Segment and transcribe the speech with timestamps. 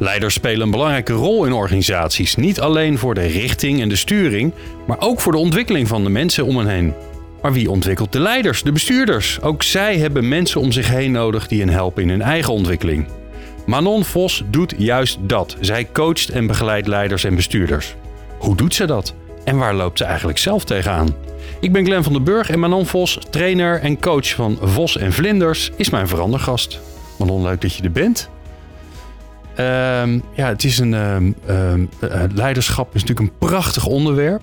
[0.00, 2.36] Leiders spelen een belangrijke rol in organisaties.
[2.36, 4.52] Niet alleen voor de richting en de sturing,
[4.86, 6.94] maar ook voor de ontwikkeling van de mensen om hen heen.
[7.42, 9.40] Maar wie ontwikkelt de leiders, de bestuurders?
[9.40, 13.06] Ook zij hebben mensen om zich heen nodig die hen helpen in hun eigen ontwikkeling.
[13.66, 15.56] Manon Vos doet juist dat.
[15.60, 17.94] Zij coacht en begeleidt leiders en bestuurders.
[18.38, 19.14] Hoe doet ze dat?
[19.44, 21.14] En waar loopt ze eigenlijk zelf tegenaan?
[21.60, 25.12] Ik ben Glenn van den Burg en Manon Vos, trainer en coach van Vos en
[25.12, 26.80] Vlinders, is mijn verandergast.
[27.18, 28.30] Manon, leuk dat je er bent.
[29.60, 30.94] Ehm, ja, het is een.
[30.94, 34.42] ehm, ehm, eh, leiderschap is natuurlijk een prachtig onderwerp.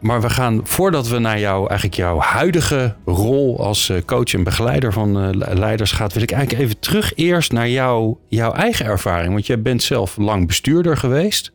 [0.00, 4.42] Maar we gaan, voordat we naar jou, eigenlijk jouw huidige rol als eh, coach en
[4.44, 8.52] begeleider van eh, le- leiders gaat, wil ik eigenlijk even terug eerst naar jou, jouw
[8.52, 9.32] eigen ervaring.
[9.32, 11.52] Want jij bent zelf lang bestuurder geweest.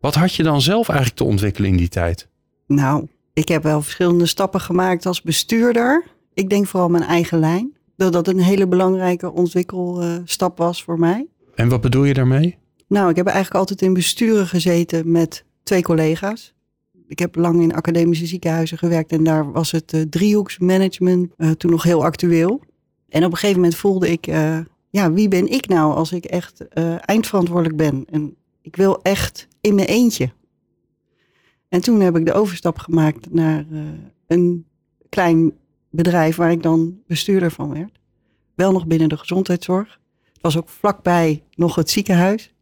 [0.00, 2.28] Wat had je dan zelf eigenlijk te ontwikkelen in die tijd?
[2.66, 6.04] Nou, ik heb wel verschillende stappen gemaakt als bestuurder.
[6.34, 7.76] Ik denk vooral mijn eigen lijn.
[7.96, 11.26] Dat dat een hele belangrijke ontwikkelstap was voor mij.
[11.60, 12.58] En wat bedoel je daarmee?
[12.86, 16.54] Nou, ik heb eigenlijk altijd in besturen gezeten met twee collega's.
[17.08, 21.70] Ik heb lang in academische ziekenhuizen gewerkt en daar was het eh, driehoeksmanagement eh, toen
[21.70, 22.60] nog heel actueel.
[23.08, 24.58] En op een gegeven moment voelde ik, eh,
[24.90, 26.68] ja, wie ben ik nou als ik echt
[27.00, 28.04] eindverantwoordelijk ben?
[28.10, 30.32] En ik wil echt in mijn eentje.
[31.68, 33.64] En toen heb ik de overstap gemaakt naar
[34.26, 34.66] een
[35.08, 35.52] klein
[35.90, 38.00] bedrijf waar ik dan bestuurder van werd.
[38.54, 40.00] Wel nog binnen de gezondheidszorg.
[40.40, 42.52] Het was ook vlakbij nog het ziekenhuis.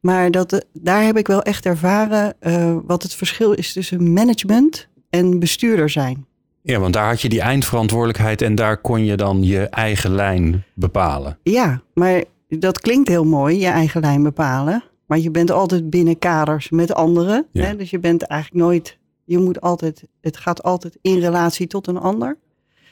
[0.00, 4.12] Maar dat, eh, daar heb ik wel echt ervaren eh, wat het verschil is tussen
[4.12, 6.26] management en bestuurder zijn.
[6.62, 10.64] Ja, want daar had je die eindverantwoordelijkheid en daar kon je dan je eigen lijn
[10.74, 11.38] bepalen.
[11.42, 14.84] Ja, maar dat klinkt heel mooi, je eigen lijn bepalen.
[15.06, 17.46] Maar je bent altijd binnen kaders met anderen.
[17.52, 17.64] Ja.
[17.64, 17.76] Hè?
[17.76, 21.98] Dus je bent eigenlijk nooit, je moet altijd, het gaat altijd in relatie tot een
[21.98, 22.38] ander.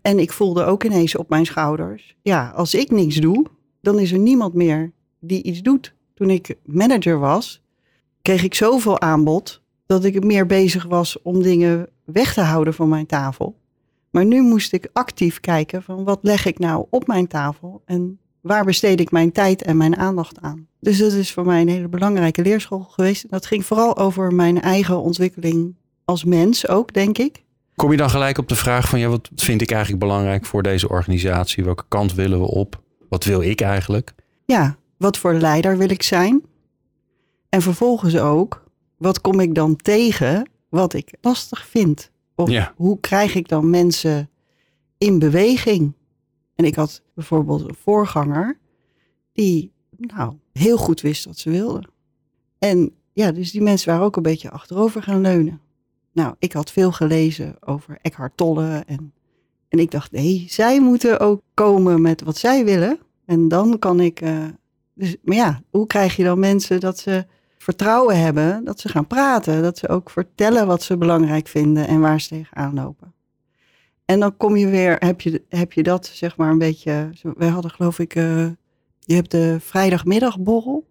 [0.03, 3.47] En ik voelde ook ineens op mijn schouders, ja, als ik niks doe,
[3.83, 5.95] dan is er niemand meer die iets doet.
[6.15, 7.63] Toen ik manager was,
[8.23, 12.89] kreeg ik zoveel aanbod dat ik meer bezig was om dingen weg te houden van
[12.89, 13.57] mijn tafel.
[14.11, 18.19] Maar nu moest ik actief kijken van wat leg ik nou op mijn tafel en
[18.41, 20.67] waar besteed ik mijn tijd en mijn aandacht aan.
[20.81, 23.31] Dus dat is voor mij een hele belangrijke leerschool geweest.
[23.31, 27.45] Dat ging vooral over mijn eigen ontwikkeling als mens ook, denk ik.
[27.75, 30.63] Kom je dan gelijk op de vraag van, ja, wat vind ik eigenlijk belangrijk voor
[30.63, 31.65] deze organisatie?
[31.65, 32.81] Welke kant willen we op?
[33.13, 34.15] Wat wil ik eigenlijk?
[34.45, 36.43] Ja, wat voor leider wil ik zijn?
[37.49, 38.65] En vervolgens ook,
[38.97, 42.11] wat kom ik dan tegen wat ik lastig vind?
[42.35, 42.73] Of Ja.
[42.77, 44.31] hoe krijg ik dan mensen
[44.99, 45.93] in beweging?
[46.55, 48.59] En ik had bijvoorbeeld een voorganger
[49.33, 51.83] die nou, heel goed wist wat ze wilde.
[52.59, 55.61] En ja, dus die mensen waren ook een beetje achterover gaan leunen.
[56.13, 59.13] Nou, ik had veel gelezen over Eckhart Tolle en,
[59.73, 62.99] en ik dacht, nee, zij moeten ook komen met wat zij willen.
[63.25, 64.21] En dan kan ik.
[64.21, 64.45] eh,
[64.95, 67.25] dus, maar ja, hoe krijg je dan mensen dat ze
[67.59, 72.01] vertrouwen hebben, dat ze gaan praten, dat ze ook vertellen wat ze belangrijk vinden en
[72.01, 73.13] waar ze tegenaan lopen.
[74.05, 77.11] En dan kom je weer, heb je, heb je dat zeg maar een beetje.
[77.37, 78.47] Wij hadden geloof ik, eh,
[78.99, 80.87] je hebt de vrijdagmiddagborrel.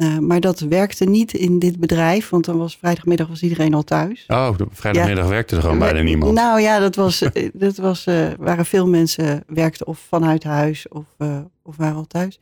[0.00, 3.82] Eh, maar dat werkte niet in dit bedrijf, want dan was vrijdagmiddag was iedereen al
[3.82, 4.24] thuis.
[4.28, 6.34] Oh, de vrijdagmiddag werkte er gewoon bijna niemand.
[6.34, 10.88] Nou ja, dat was, eh, dat was, eh, waren veel mensen werkten of vanuit huis
[10.88, 11.04] of,
[11.62, 12.38] of waren al thuis.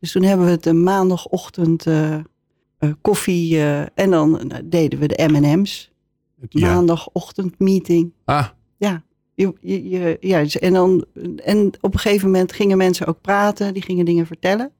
[0.00, 1.84] Dus toen hebben we het een maandagochtend
[3.00, 3.62] koffie
[3.94, 5.90] en dan deden we de M&M's.
[6.48, 6.72] ja.
[6.74, 8.12] Maandagochtend meeting.
[8.24, 8.46] Ah,
[9.34, 11.04] Je, je, je- ja, dus- en, dan,
[11.44, 14.70] en op een gegeven moment gingen mensen ook praten, die gingen dingen vertellen.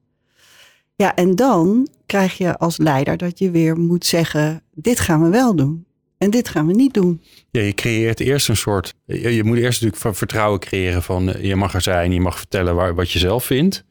[0.97, 5.29] Ja, en dan krijg je als leider dat je weer moet zeggen, dit gaan we
[5.29, 5.87] wel doen.
[6.19, 7.23] En dit gaan we niet doen.
[7.50, 8.94] ja, je creëert eerst een soort...
[9.05, 11.32] Je, je moet eerst natuurlijk vertrouwen creëren van...
[11.32, 13.85] eh, je mag er zijn, je mag vertellen waar, wat je zelf vindt.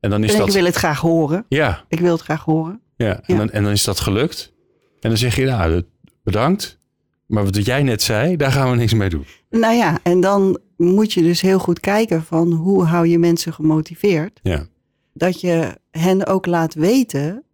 [0.00, 0.48] En dan is en dat...
[0.48, 1.44] ik wil het graag horen.
[1.48, 2.80] Ja, Ik wil het graag horen.
[2.96, 3.06] ja.
[3.14, 3.36] En, Ja.
[3.36, 4.52] Dan, en dan is dat gelukt.
[5.00, 5.82] En dan zeg je, nou,
[6.24, 6.78] bedankt.
[7.26, 9.24] Maar wat jij net zei, daar gaan we niks mee doen.
[9.50, 13.52] Nou ja, en dan moet je dus heel goed kijken van hoe hou je mensen
[13.52, 14.40] gemotiveerd.
[14.42, 14.66] Ja.
[15.18, 17.44] Dat je hen ook laat weten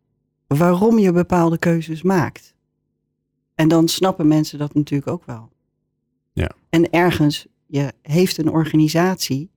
[0.46, 2.54] waarom je bepaalde keuzes maakt.
[3.54, 5.48] En dan snappen mensen dat natuurlijk ook wel.
[6.32, 6.50] Ja.
[6.68, 9.50] En ergens, je heeft een organisatie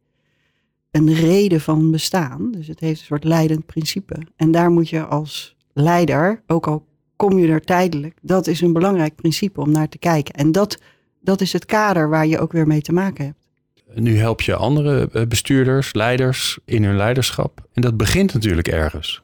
[0.91, 2.51] een reden van bestaan.
[2.51, 4.15] Dus het heeft een soort leidend principe.
[4.35, 8.73] En daar moet je als leider, ook al kom je er tijdelijk, dat is een
[8.73, 10.33] belangrijk principe om naar te kijken.
[10.33, 10.81] En dat,
[11.19, 13.46] dat is het kader waar je ook weer mee te maken hebt.
[13.93, 17.67] Nu help je andere eh, bestuurders, leiders in hun leiderschap.
[17.73, 19.21] En dat begint natuurlijk ergens.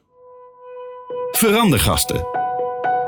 [1.32, 2.26] Verandergasten.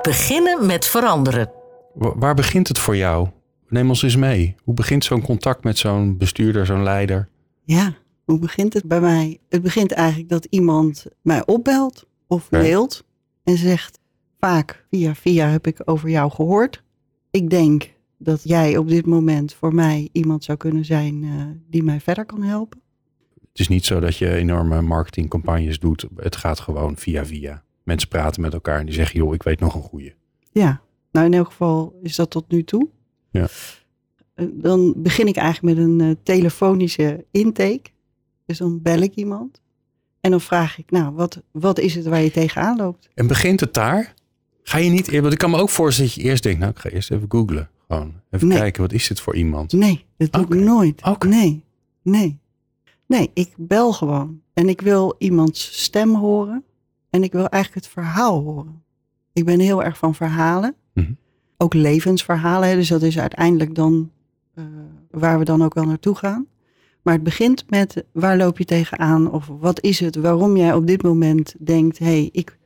[0.03, 1.51] Beginnen met veranderen.
[1.95, 3.29] Wa- Waar begint het voor jou?
[3.69, 4.55] Neem ons eens mee.
[4.65, 7.29] Hoe begint zo'n contact met zo'n bestuurder, zo'n leider?
[7.65, 7.95] Ja,
[8.25, 9.39] hoe begint het bij mij?
[9.49, 13.05] Het begint eigenlijk dat iemand mij opbelt of mailt
[13.45, 13.99] en zegt
[14.41, 16.83] vaak via via heb ik over jou gehoord.
[17.31, 21.31] Ik denk dat jij op dit moment voor mij iemand zou kunnen zijn eh,
[21.71, 22.81] die mij verder kan helpen.
[23.35, 26.07] Het is niet zo dat je enorme marketingcampagnes doet.
[26.17, 27.63] Het gaat gewoon via via.
[27.83, 30.15] Mensen praten met elkaar en die zeggen, joh, ik weet nog een goeie.
[30.53, 30.81] Ja,
[31.13, 32.89] nou in elk geval is dat tot nu toe.
[33.31, 33.49] Ja.
[34.35, 37.91] Eh, Dan begin ik eigenlijk met een eh, telefonische intake.
[38.47, 39.61] Dus dan bel ik iemand.
[40.21, 43.09] En dan vraag ik, nou, wat, wat is het waar je tegenaan loopt?
[43.15, 44.15] En begint het daar?
[44.63, 46.79] Ga je niet, want ik kan me ook voorstellen dat je eerst denkt, nou, ik
[46.79, 47.71] ga eerst even googlen.
[47.89, 48.59] Gewoon even Nee.
[48.59, 49.73] kijken, wat is dit voor iemand?
[49.73, 51.03] Nee, dat doe ik nooit.
[51.05, 51.27] Oké.
[51.27, 51.63] Nee,
[52.03, 52.39] nee.
[53.07, 54.41] Nee, ik bel gewoon.
[54.55, 56.65] En ik wil iemands stem horen.
[57.11, 58.83] En ik wil eigenlijk het verhaal horen.
[59.33, 60.75] Ik ben heel erg van verhalen.
[60.95, 61.13] Mhm.
[61.57, 62.77] Ook levensverhalen.
[62.77, 64.11] Dus dat is uiteindelijk dan
[64.55, 64.65] eh,
[65.11, 66.47] waar we dan ook wel naartoe gaan.
[67.03, 69.31] Maar het begint met waar loop je tegenaan?
[69.31, 71.99] Of wat is het waarom jij op dit moment denkt...
[71.99, 72.59] hé, hey, ik,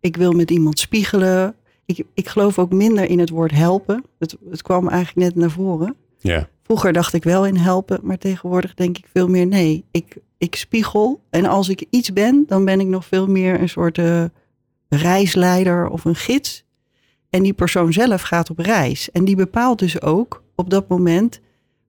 [0.00, 1.54] ik wil met iemand spiegelen.
[1.88, 4.04] Ik, ik geloof ook minder in het woord helpen.
[4.18, 5.96] Het, het kwam eigenlijk net naar voren.
[6.18, 9.84] Ja, Vroeger dacht ik wel in helpen, maar tegenwoordig denk ik veel meer nee.
[9.90, 13.68] Ik, ik spiegel en als ik iets ben, dan ben ik nog veel meer een
[13.68, 14.24] soort eh,
[14.88, 16.64] reisleider of een gids.
[17.30, 19.10] En die persoon zelf gaat op reis.
[19.10, 21.40] En die bepaalt dus ook op dat moment,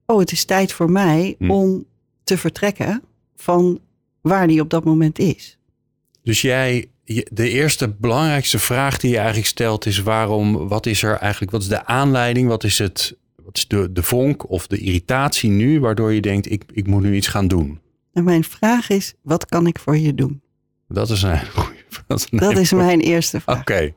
[0.06, 1.50] oh het is tijd voor mij Hm.
[1.50, 1.84] om
[2.24, 3.02] te vertrekken
[3.36, 3.80] van
[4.20, 5.58] waar die op dat moment is.
[6.22, 6.90] Dus jij,
[7.32, 11.62] de eerste belangrijkste vraag die je eigenlijk stelt is waarom, wat is er eigenlijk, wat
[11.62, 15.80] is de aanleiding, wat is het, wat is de, de vonk of de irritatie nu,
[15.80, 17.80] waardoor je denkt, ik, ik moet nu iets gaan doen.
[18.12, 20.40] En mijn vraag is, wat kan ik voor je doen?
[20.88, 21.78] Dat is een hele goeie
[22.30, 23.60] dat is mijn eerste vraag.
[23.60, 23.92] Oké,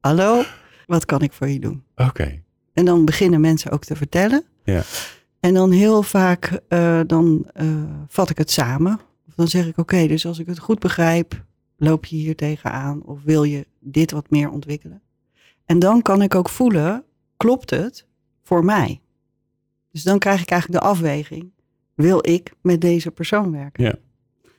[0.00, 0.42] Hallo,
[0.86, 1.82] wat kan ik voor je doen?
[1.96, 2.42] oké.
[2.72, 4.44] En dan beginnen mensen ook te vertellen.
[4.64, 4.82] Ja.
[5.40, 7.66] En dan heel vaak eh, dan eh,
[8.08, 9.00] vat ik het samen.
[9.28, 11.44] Of dan zeg ik, oké, dus als ik het goed begrijp,
[11.76, 15.02] loop je hier tegenaan of wil je dit wat meer ontwikkelen?
[15.64, 17.04] En dan kan ik ook voelen,
[17.36, 18.06] klopt het
[18.42, 19.00] voor mij?
[19.90, 21.52] Dus dan krijg ik eigenlijk de afweging,
[21.94, 23.84] wil ik met deze persoon werken?
[23.84, 23.94] Ja.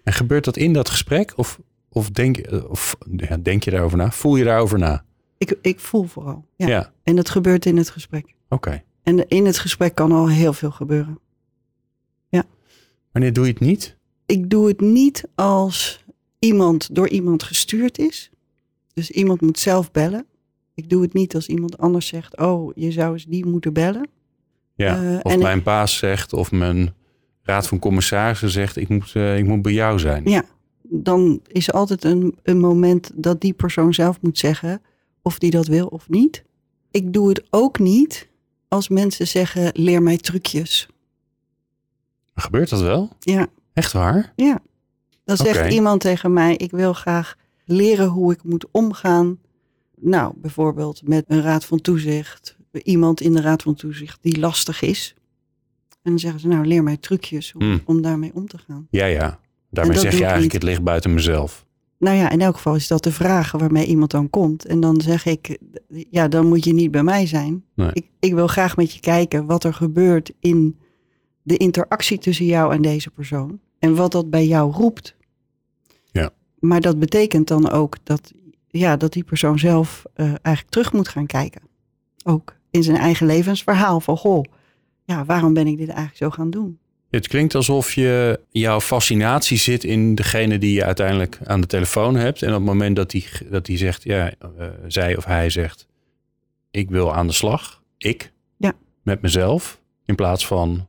[0.03, 1.59] En gebeurt dat in dat gesprek of,
[1.89, 4.11] of, denk, of ja, denk je daarover na?
[4.11, 5.05] Voel je daarover na?
[5.37, 6.45] Ik, ik voel vooral.
[6.55, 6.67] Ja.
[6.67, 8.35] Ja, En dat gebeurt in het gesprek.
[8.49, 8.83] oké.
[9.03, 11.19] En in het gesprek kan al heel veel gebeuren.
[13.11, 13.97] Wanneer doe je het niet?
[14.25, 16.04] ik doe het niet als
[16.45, 18.29] iemand door iemand gestuurd is.
[18.93, 20.25] Dus iemand moet zelf bellen.
[20.73, 24.07] Ik doe het niet als iemand anders zegt: Oh, je zou eens die moeten bellen.
[24.75, 25.13] Ja.
[25.13, 26.93] Eh, of mijn baas zegt of mijn
[27.43, 30.29] raad van commissarissen zegt, ik moet, eh, ik moet bij jou zijn.
[30.29, 30.43] Ja,
[30.81, 34.81] dan is er altijd een, een moment dat die persoon zelf moet zeggen
[35.21, 36.43] of die dat wil of niet.
[36.91, 38.27] Ik doe het ook niet
[38.67, 40.87] als mensen zeggen: Leer mij trucjes.
[42.35, 43.09] Gebeurt dat wel?
[43.19, 44.33] Ja, Echt waar?
[44.35, 44.61] ja.
[45.25, 47.35] Dan zegt iemand tegen mij: Ik wil graag
[47.65, 49.39] leren hoe ik moet omgaan.
[49.95, 52.57] Nou, bijvoorbeeld met een raad van toezicht.
[52.71, 55.13] Iemand in de raad van toezicht die lastig is.
[55.89, 57.81] En dan zeggen ze: Nou, leer mij trucjes om, Hmm.
[57.85, 58.87] om daarmee om te gaan.
[58.89, 59.39] Ja, ja.
[59.69, 60.61] Daarmee zeg je eigenlijk, niet.
[60.61, 61.65] het ligt buiten mezelf.
[61.99, 64.65] Nou ja, in elk geval is dat de vraag waarmee iemand dan komt.
[64.65, 65.57] En dan zeg ik:
[66.09, 67.63] Ja, dan moet je niet bij mij zijn.
[67.75, 67.89] Nee.
[67.93, 70.79] Ik, ik wil graag met je kijken wat er gebeurt in
[71.41, 73.59] de interactie tussen jou en deze persoon.
[73.79, 75.14] En wat dat bij jou roept.
[76.67, 78.31] Maar dat betekent dan ook dat,
[78.67, 81.61] ja, dat die persoon zelf eh, eigenlijk terug moet gaan kijken.
[82.23, 84.43] Ook in zijn eigen levensverhaal van, goh,
[85.03, 86.79] ja, waarom ben ik dit eigenlijk zo gaan doen?
[87.09, 92.15] Het klinkt alsof je jouw fascinatie zit in degene die je uiteindelijk aan de telefoon
[92.15, 92.41] hebt.
[92.41, 95.87] En op het moment dat die, dat die zegt, ja, eh, zij of hij zegt,
[96.71, 98.73] ik wil aan de slag, ik, Ja.
[99.03, 100.87] met mezelf, in plaats van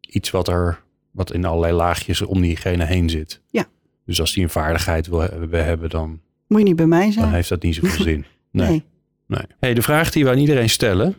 [0.00, 3.40] iets wat er, wat in allerlei laagjes om diegene heen zit.
[3.50, 3.66] Ja.
[4.12, 7.10] Dus als die een vaardigheid wil he- wil hebben, dan, Moet je niet bij mij
[7.12, 7.24] zijn?
[7.24, 8.24] dan heeft dat niet zoveel zin.
[8.50, 8.68] Nee.
[8.68, 8.82] nee.
[9.26, 9.42] nee.
[9.60, 11.16] Hey, de vraag die we aan iedereen stellen,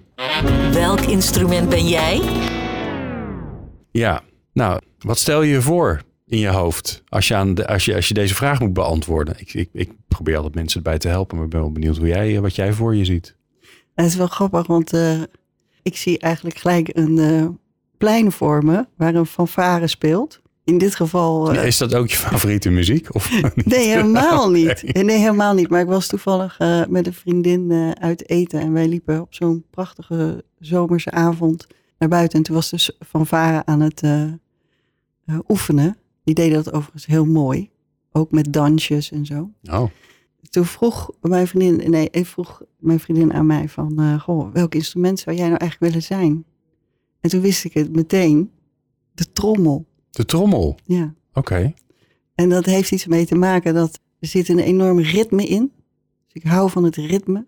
[0.71, 2.21] Welk instrument ben jij?
[3.91, 4.21] Ja,
[4.53, 7.95] nou, wat stel je je voor in je hoofd als je, aan de, als je,
[7.95, 9.35] als je deze vraag moet beantwoorden?
[9.39, 12.07] Ik, ik, ik probeer altijd mensen erbij te helpen, maar ik ben wel benieuwd hoe
[12.07, 13.35] jij, wat jij voor je ziet.
[13.95, 15.21] Het is wel grappig, want eh,
[15.81, 17.45] ik zie eigenlijk gelijk een eh,
[17.97, 20.41] plein voor me waar een fanfare speelt.
[20.63, 21.51] In dit geval...
[21.53, 23.15] eh, Is dat ook je favoriete muziek?
[23.15, 23.65] Of niet?
[23.65, 24.65] Nee, helemaal Nee.
[24.65, 24.93] niet.
[25.03, 25.69] Nee, helemaal niet.
[25.69, 28.59] Maar ik was toevallig eh, met een vriendin eh, uit eten.
[28.59, 31.67] En wij liepen op zo'n prachtige zomerse avond
[31.97, 32.37] naar buiten.
[32.37, 34.01] En toen was dus Van Varen aan het
[35.47, 35.97] oefenen.
[36.23, 37.69] Die deden dat overigens heel mooi.
[38.11, 39.49] Ook met dansjes en zo.
[39.71, 39.83] Oh,
[40.49, 45.35] Toen vroeg mijn vriendin, nee, vroeg mijn vriendin aan mij van, goh, welk instrument zou
[45.35, 46.45] jij nou eigenlijk willen zijn?
[47.21, 48.51] En toen wist ik het meteen,
[49.13, 49.85] de trommel.
[50.13, 50.77] De trommel.
[50.85, 51.13] Ja.
[51.33, 51.73] Oké.
[52.35, 55.71] En dat heeft iets mee te maken dat er zit een enorm ritme in.
[56.25, 57.45] Dus ik hou van het ritme.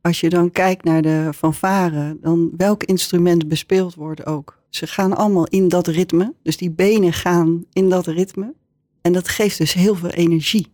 [0.00, 4.60] Als je dan kijkt naar de fanfare, dan welk instrument bespeeld wordt ook.
[4.70, 6.34] Ze gaan allemaal in dat ritme.
[6.42, 8.54] Dus die benen gaan in dat ritme.
[9.02, 10.66] En dat geeft dus heel veel energie.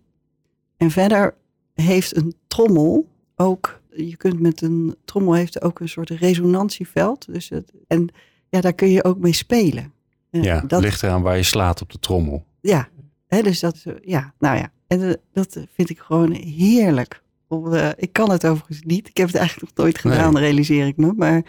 [0.76, 1.34] En verder
[1.74, 7.32] heeft een trommel ook, je kunt met een trommel heeft ook een soort resonantieveld.
[7.32, 8.08] Dus het, en
[8.48, 9.92] ja, daar kun je ook mee spelen.
[10.40, 12.46] Ja, dat, ligt eraan waar je slaat op de trommel.
[12.60, 12.88] ja,
[13.26, 14.72] hè, dus dat, eh, ja, nou ja.
[14.86, 17.22] En eh, dat vind ik gewoon heerlijk.
[17.48, 19.08] Eh, ik kan het overigens niet.
[19.08, 21.12] Ik heb het eigenlijk nog nooit gedaan, realiseer ik me.
[21.16, 21.42] Maar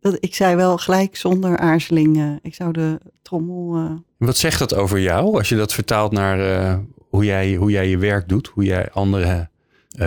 [0.00, 3.98] dat, ik zei wel gelijk zonder aarzeling, ik zou de trommel...
[4.16, 7.98] Wat zegt dat over jou als je dat vertaalt naar hoe, jij, hoe jij je
[7.98, 9.50] werk doet, hoe jij anderen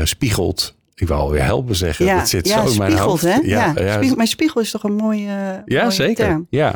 [0.03, 0.77] spiegelt?
[0.95, 2.05] Ik wil alweer helpen zeggen.
[2.05, 3.23] ja, dat zit ja, zo in mijn hoofd.
[3.23, 3.35] hè?
[3.35, 6.25] Ja, ja, spiegel- mijn spiegel is toch een mooie, ja, mooie zeker.
[6.25, 6.47] term.
[6.49, 6.75] Ja.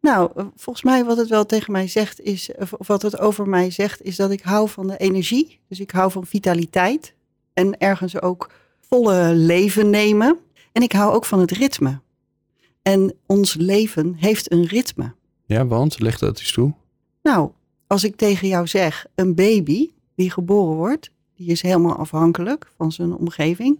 [0.00, 3.18] Nou, eh, volgens mij wat het wel tegen mij zegt is, of of wat het
[3.18, 5.60] over mij zegt, is dat ik hou van de energie.
[5.68, 7.14] Dus ik hou van vitaliteit
[7.52, 8.50] en ergens ook
[8.80, 10.38] volle leven nemen.
[10.72, 12.00] En ik hou ook van het ritme.
[12.82, 15.14] En ons leven heeft een ritme.
[15.46, 16.74] ja, want leg dat eens toe.
[17.22, 17.50] Nou,
[17.86, 22.92] als ik tegen jou zeg, een baby die geboren wordt, die is helemaal afhankelijk van
[22.92, 23.78] zijn omgeving.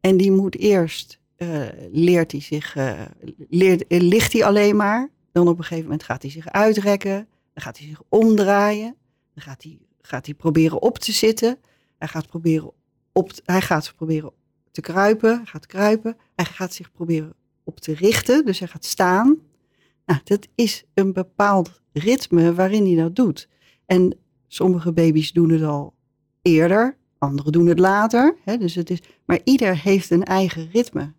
[0.00, 3.00] En die moet eerst, eh, leert hij zich, eh,
[3.48, 5.10] leert, eh, ligt hij alleen maar.
[5.32, 7.28] Dan op een gegeven moment gaat hij zich uitrekken.
[7.52, 8.96] Dan gaat hij zich omdraaien.
[9.34, 11.58] Dan gaat hij, gaat hij proberen op te zitten.
[11.98, 12.72] Hij gaat proberen,
[13.12, 14.32] op, hij gaat proberen
[14.70, 15.36] te kruipen.
[15.36, 16.16] Hij gaat kruipen.
[16.34, 17.34] Hij gaat zich proberen
[17.64, 18.44] op te richten.
[18.44, 19.38] Dus hij gaat staan.
[20.06, 23.48] Nou, dat is een bepaald ritme waarin hij dat doet.
[23.86, 24.18] En
[24.48, 25.94] sommige baby's doen het al
[26.42, 28.36] eerder, anderen doen het later.
[28.44, 28.56] Hè?
[28.56, 31.12] Dus het is, maar ieder heeft een eigen ritme.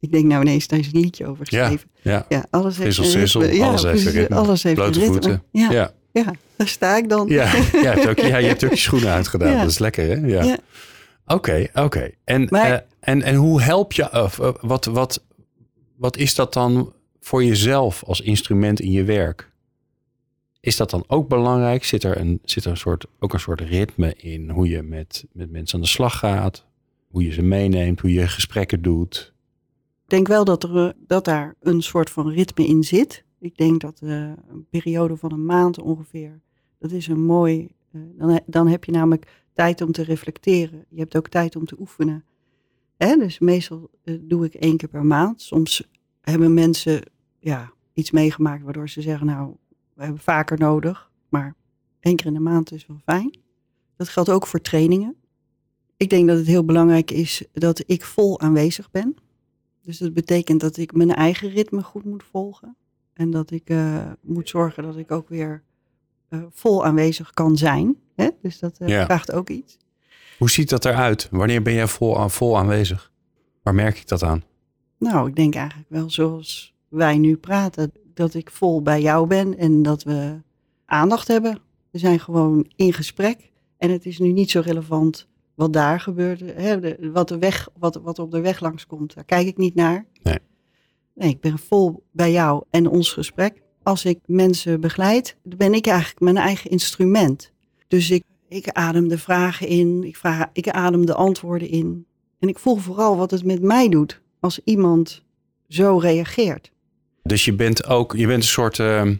[0.00, 1.90] Ik denk nou ineens, daar is een liedje over geschreven.
[2.02, 2.26] ja.
[2.28, 3.44] Ja, alles heeft Sissel.
[3.44, 4.36] Ja, alles heeft ritme.
[4.36, 5.12] Alles heeft Blote ritme.
[5.12, 5.42] voeten.
[5.52, 5.92] Ja, Ja.
[6.12, 6.32] ja.
[6.56, 7.28] daar sta ik dan.
[7.28, 7.44] Ja,
[7.82, 9.58] ja, het ook, ja, je hebt ook je schoenen uitgedaan.
[9.58, 10.26] Dat is lekker, hè?
[10.26, 10.42] Ja.
[10.44, 10.58] Ja.
[11.26, 12.10] Oké, oké.
[12.24, 15.24] En, Maar- eh, en, en hoe help je, of, eh, wat, wat,
[15.96, 19.50] wat is dat dan voor jezelf als instrument in je werk?
[20.60, 21.84] Is dat dan ook belangrijk?
[21.84, 25.24] Zit er, een, zit er een soort, ook een soort ritme in hoe je met,
[25.32, 26.64] met mensen aan de slag gaat?
[27.08, 29.34] Hoe je ze meeneemt, hoe je gesprekken doet?
[30.06, 33.24] Denk wel dat, er, eh, dat daar een soort van ritme in zit.
[33.38, 34.10] Ik denk dat eh,
[34.48, 36.40] een periode van een maand ongeveer,
[36.78, 37.68] dat is een mooi.
[37.92, 40.84] eh, dan, dan heb je namelijk tijd om te reflecteren.
[40.88, 42.24] Je hebt ook tijd om te oefenen.
[42.96, 45.42] Dus meestal doe ik één keer per maand.
[45.42, 45.88] Soms
[46.20, 47.02] hebben mensen
[47.38, 49.56] ja, iets meegemaakt waardoor ze zeggen, nou,
[49.94, 51.10] we hebben vaker nodig.
[51.28, 51.54] Maar
[52.00, 53.38] één keer in de maand is wel fijn.
[53.96, 55.16] Dat geldt ook voor trainingen.
[55.96, 59.16] Ik denk dat het heel belangrijk is dat ik vol aanwezig ben.
[59.86, 62.76] Dus dat betekent dat ik mijn eigen ritme goed moet volgen.
[63.12, 65.62] En dat ik eh, moet zorgen dat ik ook weer
[66.28, 67.96] eh, vol aanwezig kan zijn.
[68.14, 68.28] Hè?
[68.42, 69.04] Dus dat eh, Ja.
[69.04, 69.76] vraagt ook iets.
[70.38, 71.28] Hoe ziet dat eruit?
[71.30, 73.12] Wanneer ben jij vol, aan- vol aanwezig?
[73.62, 74.42] Waar merk ik dat aan?
[74.98, 77.92] Nou, ik denk eigenlijk wel zoals wij nu praten.
[78.14, 80.40] Dat ik vol bij jou ben en dat we
[80.84, 81.58] aandacht hebben.
[81.90, 83.52] We zijn gewoon in gesprek.
[83.78, 86.40] En het is nu niet zo relevant wat daar gebeurt.
[86.40, 86.80] Hè?
[86.80, 90.06] de- wat, de weg, wat, wat op de weg langskomt, daar kijk ik niet naar.
[90.22, 90.38] Nee.
[91.14, 93.62] Nee, ik ben vol bij jou en ons gesprek.
[93.82, 97.52] Als ik mensen begeleid, dan ben ik eigenlijk mijn eigen instrument.
[97.88, 102.06] Dus ik, ik adem de vragen in, ik, vraag, ik adem de antwoorden in.
[102.38, 105.22] En ik voel vooral wat het met mij doet als iemand
[105.68, 106.70] zo reageert.
[107.22, 109.10] Dus je bent ook, je bent een soort, eh,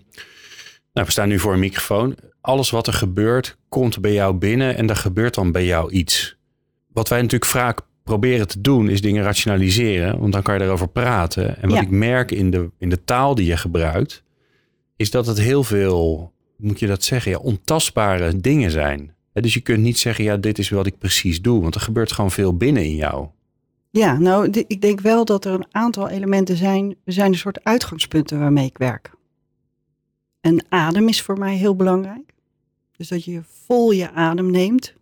[0.97, 2.17] nou we staan nu voor een microfoon.
[2.41, 6.37] Alles wat er gebeurt, komt bij jou binnen en er gebeurt dan bij jou iets.
[6.93, 10.89] Wat wij natuurlijk vaak proberen te doen, is dingen rationaliseren, want dan kan je erover
[10.89, 11.63] praten.
[11.63, 11.83] En wat Ja.
[11.83, 14.23] ik merk in de, in de taal die je gebruikt,
[14.97, 19.15] is dat het heel veel, moet je dat zeggen, ja, ontastbare dingen zijn.
[19.33, 22.13] Dus je kunt niet zeggen, ja, dit is wat ik precies doe, want er gebeurt
[22.13, 23.27] gewoon veel binnen in jou.
[23.91, 26.97] Ja, nou, ik denk wel dat er een aantal elementen zijn.
[27.05, 29.11] Er zijn een soort uitgangspunten waarmee ik werk.
[30.47, 32.33] En adem is voor mij heel belangrijk.
[32.97, 34.95] Dus dat je vol je adem neemt.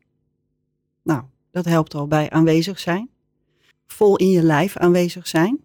[1.02, 3.10] Nou, dat helpt al bij aanwezig zijn.
[3.86, 5.60] Vol in je lijf aanwezig zijn.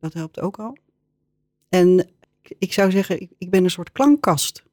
[0.00, 0.76] Dat helpt ook al.
[1.68, 2.10] En
[2.58, 4.64] ik, zou zeggen, ik, ben een soort klankkast.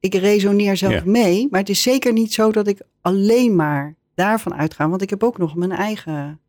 [0.00, 1.02] ik resoneer zelf Ja.
[1.04, 5.10] mee, maar het is zeker niet zo dat ik alleen maar daarvan uitga, want ik
[5.10, 6.40] heb ook nog mijn eigen,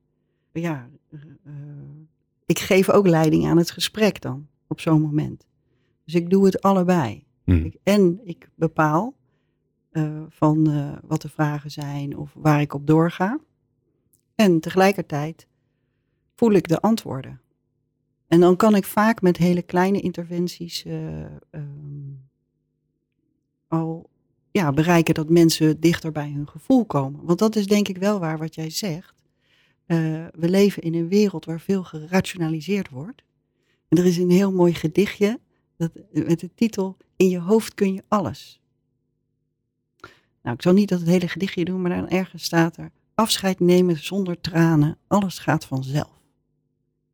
[0.52, 1.54] ja, eh, eh,
[2.46, 5.48] ik geef ook leiding aan het gesprek dan op zo'n moment.
[6.06, 7.23] Dus ik doe het allebei.
[7.44, 7.52] Hm.
[7.66, 9.14] Ik- en ik bepaal
[9.92, 13.40] eh, van eh, wat de vragen zijn of waar ik op doorga.
[14.36, 15.48] En tegelijkertijd
[16.36, 17.42] voel ik de antwoorden.
[18.28, 22.12] En dan kan ik vaak met hele kleine interventies eh, ehm,
[23.68, 24.10] al
[24.52, 27.26] ja, bereiken dat mensen dichter bij hun gevoel komen.
[27.26, 29.14] Want dat is denk ik wel waar wat jij zegt.
[29.86, 33.24] We leven in een wereld waar veel gerationaliseerd wordt.
[33.88, 35.40] En er is een heel mooi gedichtje
[35.92, 38.62] dat, met de titel In je hoofd kun je alles.
[40.42, 43.60] Nou, ik zal niet dat het hele gedichtje doen, maar dan ergens staat er afscheid
[43.60, 46.22] nemen zonder tranen, alles gaat vanzelf.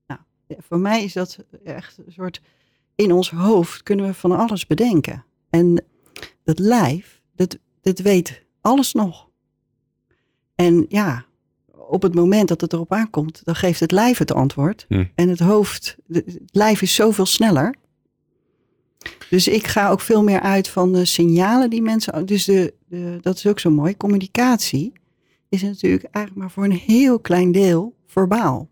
[0.08, 2.42] Nou, voor mij is dat echt een soort,
[2.96, 5.26] in ons hoofd kunnen we van alles bedenken.
[5.50, 5.86] En
[6.44, 9.30] dat lijf, dat, dat weet alles nog.
[10.56, 11.26] En ja,
[11.72, 14.86] op het moment dat het erop aankomt, dan geeft het lijf het antwoord.
[14.88, 15.06] Hm.
[15.16, 17.76] En het hoofd, het lijf is zoveel sneller.
[19.30, 22.26] Dus ik ga ook veel meer uit van de signalen die mensen.
[22.26, 23.98] Dus de, de, dat is ook zo mooi.
[23.98, 24.94] Communicatie
[25.50, 28.70] is natuurlijk eigenlijk maar voor een heel klein deel verbaal.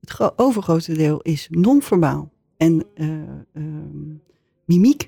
[0.00, 2.32] Het gro- overgrote deel is non-verbaal.
[2.56, 3.08] En eh,
[3.54, 4.14] ehm,
[4.64, 5.06] mimiek.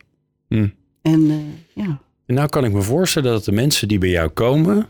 [0.49, 0.69] Hm.
[1.03, 1.37] En eh,
[1.85, 2.01] ja.
[2.27, 4.89] En nou kan ik me voorstellen dat de mensen die bij jou komen,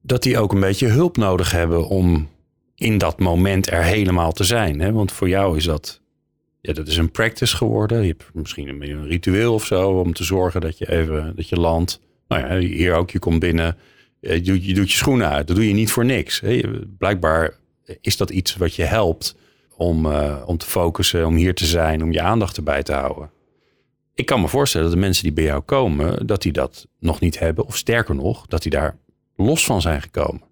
[0.00, 2.28] dat die ook een beetje hulp nodig hebben om
[2.74, 4.80] in dat moment er helemaal te zijn.
[4.80, 4.92] Hè?
[4.92, 6.00] Want voor jou is dat,
[6.66, 8.00] ja, dat is een practice geworden.
[8.02, 11.60] Je hebt misschien een, ritueel of zo om te zorgen dat je even, dat je
[11.60, 12.00] landt.
[12.28, 13.76] Nou ja, hier ook, je komt binnen,
[14.20, 15.46] eh, je doet je, schoenen uit.
[15.46, 16.42] Dat doe je niet voor niks.
[16.98, 17.54] Blijkbaar
[18.00, 19.36] is dat iets wat je helpt
[19.76, 23.30] om, eh, om te focussen, om hier te zijn, om je aandacht erbij te houden.
[24.14, 27.20] Ik kan me voorstellen dat de mensen die bij jou komen, dat die dat nog
[27.20, 27.66] niet hebben.
[27.66, 28.96] Of sterker nog, dat die daar
[29.36, 30.42] los van zijn gekomen.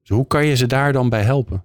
[0.00, 1.64] Dus hoe kan je ze daar dan bij helpen?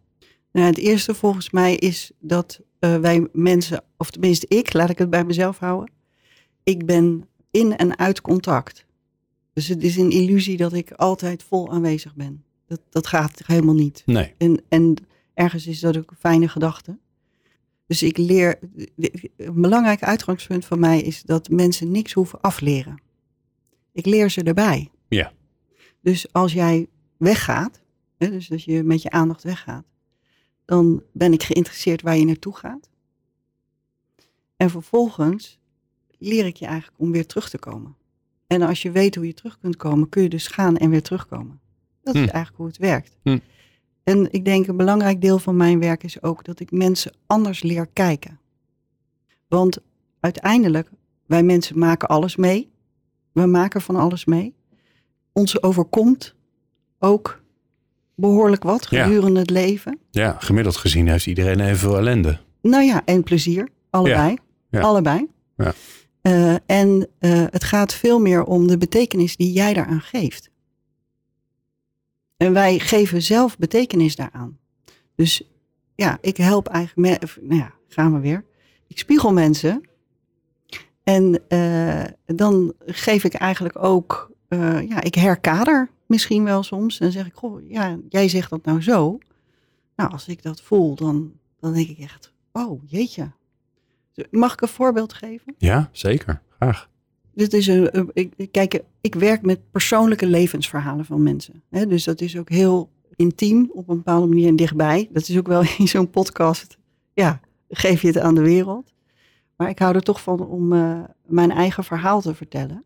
[0.51, 4.97] Nou, het eerste volgens mij is dat eh, wij mensen, of tenminste ik, laat ik
[4.97, 5.93] het bij mezelf houden.
[6.63, 8.85] Ik ben in en uit contact.
[9.53, 12.43] Dus het is een illusie dat ik altijd vol aanwezig ben.
[12.67, 14.03] Dat, dat gaat helemaal niet.
[14.05, 14.33] Nee.
[14.37, 14.95] En, en
[15.33, 16.97] ergens is dat ook een fijne gedachte.
[17.87, 18.59] Dus ik leer,
[19.37, 23.01] een belangrijk uitgangspunt van mij is dat mensen niks hoeven afleren.
[23.91, 24.89] Ik leer ze erbij.
[25.07, 25.31] Ja.
[26.01, 27.81] Dus als jij weggaat,
[28.17, 29.85] dus als je met je aandacht weggaat,
[30.65, 32.89] dan ben ik geïnteresseerd waar je naartoe gaat.
[34.57, 35.59] En vervolgens
[36.17, 37.95] leer ik je eigenlijk om weer terug te komen.
[38.47, 41.01] En als je weet hoe je terug kunt komen, kun je dus gaan en weer
[41.03, 41.59] terugkomen.
[42.01, 42.27] Dat is Hm.
[42.27, 43.17] eigenlijk hoe het werkt.
[43.23, 43.39] Hm.
[44.03, 47.63] En ik denk een belangrijk deel van mijn werk is ook dat ik mensen anders
[47.63, 48.39] leer kijken.
[49.47, 49.77] Want
[50.19, 50.89] uiteindelijk,
[51.25, 52.71] wij mensen maken alles mee.
[53.31, 54.55] We maken van alles mee.
[55.31, 56.35] Ons overkomt
[56.99, 57.41] ook
[58.15, 59.03] behoorlijk wat Ja.
[59.03, 59.99] gedurende het leven.
[60.11, 62.39] Ja, gemiddeld gezien heeft iedereen evenveel ellende.
[62.61, 63.69] Nou ja, en plezier.
[63.89, 64.37] Allebei.
[64.69, 64.81] Ja.
[64.81, 65.27] Allebei.
[65.57, 65.73] Ja.
[66.21, 70.49] Eh, en eh, het gaat veel meer om de betekenis die jij daaraan geeft.
[72.37, 74.57] En wij geven zelf betekenis daaraan.
[75.15, 75.51] Dus
[75.95, 78.45] ja, ik help eigenlijk, nou ja, gaan we weer.
[78.87, 79.81] Ik spiegel mensen.
[81.03, 84.31] En eh, dan geef ik eigenlijk ook,
[84.87, 86.97] ja, ik herkader misschien wel soms.
[86.97, 89.17] Dan zeg ik, goh, ja, jij zegt dat nou zo.
[89.95, 93.31] Nou, als ik dat voel, dan, dan denk ik echt, oh jeetje.
[94.31, 95.53] Mag ik een voorbeeld geven?
[95.57, 96.41] Ja, zeker.
[96.49, 96.89] Graag.
[97.33, 101.63] Dit is een, ik- kijk, ik werk met persoonlijke levensverhalen van mensen.
[101.69, 101.85] Hè?
[101.87, 105.09] Dus dat is ook heel intiem op een bepaalde manier en dichtbij.
[105.11, 106.77] Dat is ook wel in zo'n podcast.
[107.13, 107.39] Ja,
[107.69, 108.93] geef je het aan de wereld.
[109.55, 112.83] Maar ik hou er toch van om eh, mijn eigen verhaal te vertellen.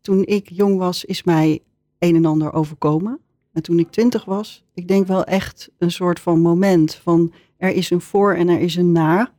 [0.00, 1.62] Toen ik jong was, is mij
[2.02, 3.18] een en ander overkomen.
[3.52, 7.70] En toen ik twintig was, ik denk wel echt een soort van moment van er
[7.70, 9.32] is een voor en er is een na.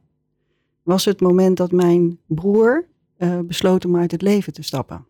[0.84, 5.06] Was het moment dat mijn broer eh, besloot om uit het leven te stappen.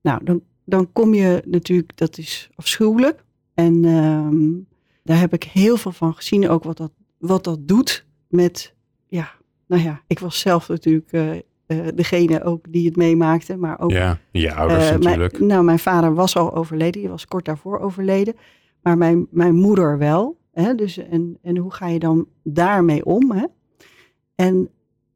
[0.00, 3.24] Nou, dan, dan kom je natuurlijk, dat is afschuwelijk.
[3.54, 4.52] En ehm,
[5.02, 8.74] daar heb ik heel veel van gezien, ook wat dat, wat dat doet met,
[9.06, 9.30] ja,
[9.66, 11.30] nou ja, ik was zelf natuurlijk eh,
[11.66, 15.32] eh, degene ook die het meemaakte, maar ook Ja, je ouders eh, natuurlijk.
[15.32, 18.34] Mijn, nou, mijn vader was al overleden, die was kort daarvoor overleden.
[18.82, 20.38] Maar mijn, mijn moeder wel.
[20.52, 20.74] Hè?
[20.74, 23.32] Dus, en, en hoe ga je dan daarmee om?
[23.32, 23.44] Hè?
[24.34, 24.68] En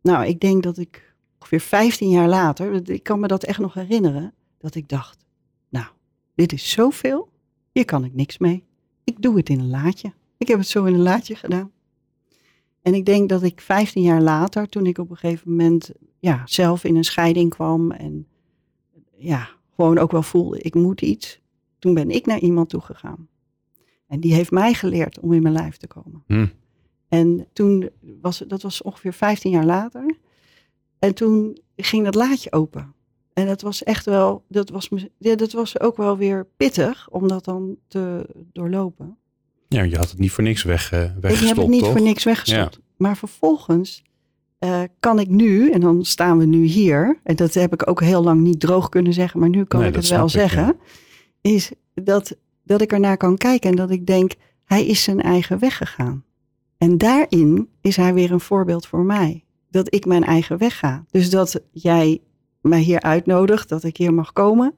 [0.02, 3.74] nou, ik denk dat ik ongeveer 15 jaar later, ik kan me dat echt nog
[3.74, 5.24] herinneren, dat ik dacht,
[5.68, 5.86] nou,
[6.34, 7.28] dit is zoveel,
[7.72, 8.64] hier kan ik niks mee.
[9.04, 10.12] Ik doe het in een laadje.
[10.38, 11.70] Ik heb het zo in een laadje gedaan.
[12.82, 16.42] En ik denk dat ik 15 jaar later, toen ik op een gegeven moment ja,
[16.44, 18.26] zelf in een scheiding kwam en
[19.16, 21.40] ja, gewoon ook wel voelde, ik moet iets.
[21.78, 23.28] Toen ben ik naar iemand toe gegaan.
[24.06, 26.22] En die heeft mij geleerd om in mijn lijf te komen.
[26.26, 26.46] Hm.
[27.08, 30.16] En toen was het, dat was ongeveer 15 jaar later.
[30.98, 32.92] En toen ging dat laadje open.
[33.32, 37.08] En dat was echt wel, dat was, me- ja, dat was ook wel weer pittig
[37.10, 39.16] om dat dan te doorlopen.
[39.68, 41.92] Ja, je had het niet voor niks weg, eh Ik weggestopt, heb het niet toch?
[41.92, 42.80] voor niks weggestopt.
[42.96, 44.02] Maar vervolgens
[44.58, 48.00] eh, kan ik nu, en dan staan we nu hier, en dat heb ik ook
[48.00, 50.76] heel lang niet droog kunnen zeggen, maar nu kan Nee, ik het wel ik, zeggen,
[51.40, 54.32] is dat, dat ik ernaar kan kijken en dat ik denk,
[54.64, 56.24] hij is zijn eigen weg gegaan.
[56.78, 59.44] En daarin is hij weer een voorbeeld voor mij.
[59.70, 61.04] Dat ik mijn eigen weg ga.
[61.10, 62.20] Dus dat jij
[62.60, 64.74] mij hier uitnodigt, dat ik hier mag komen.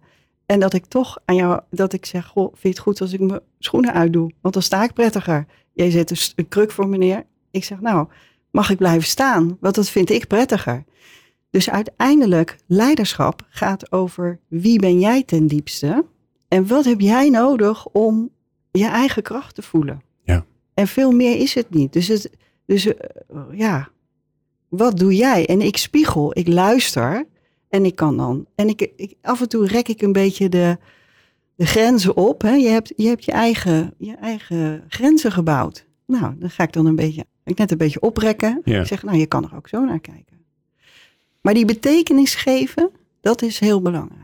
[0.47, 3.12] En dat ik toch aan jou, dat ik zeg, goh, vind je het goed als
[3.12, 4.31] ik mijn schoenen uitdoe?
[4.40, 5.47] Want dan sta ik prettiger.
[5.73, 7.27] Jij zet een, een kruk voor me neer.
[7.51, 8.09] Ik zeg, nou,
[8.51, 9.57] mag ik blijven staan?
[9.61, 10.85] Want dat vind ik prettiger.
[11.51, 16.05] Dus uiteindelijk, leiderschap gaat over wie ben jij ten diepste?
[16.49, 18.31] En wat heb jij nodig om
[18.71, 20.03] je eigen kracht te voelen?
[20.23, 20.45] Ja.
[20.75, 21.93] En veel meer is het niet.
[21.93, 22.31] Dus, het,
[22.67, 23.05] dus eh,
[23.53, 23.89] ja,
[24.69, 25.47] wat doe jij?
[25.47, 27.27] En ik spiegel, ik luister
[27.69, 28.47] en ik kan dan.
[28.55, 30.79] En ik, ik, af en toe rek ik een beetje de,
[31.55, 32.43] de grenzen op.
[32.43, 32.55] Hè?
[32.55, 35.87] Je, hebt, je hebt je eigen, je eigen grenzen gebouwd.
[36.07, 38.61] Nou, dan ga ik dan een beetje, ik net een beetje oprekken.
[38.64, 38.81] Ja.
[38.81, 40.38] Ik zeg, nou, je kan er ook zo naar kijken.
[41.40, 44.18] Maar die betekenis geven, dat is heel belangrijk.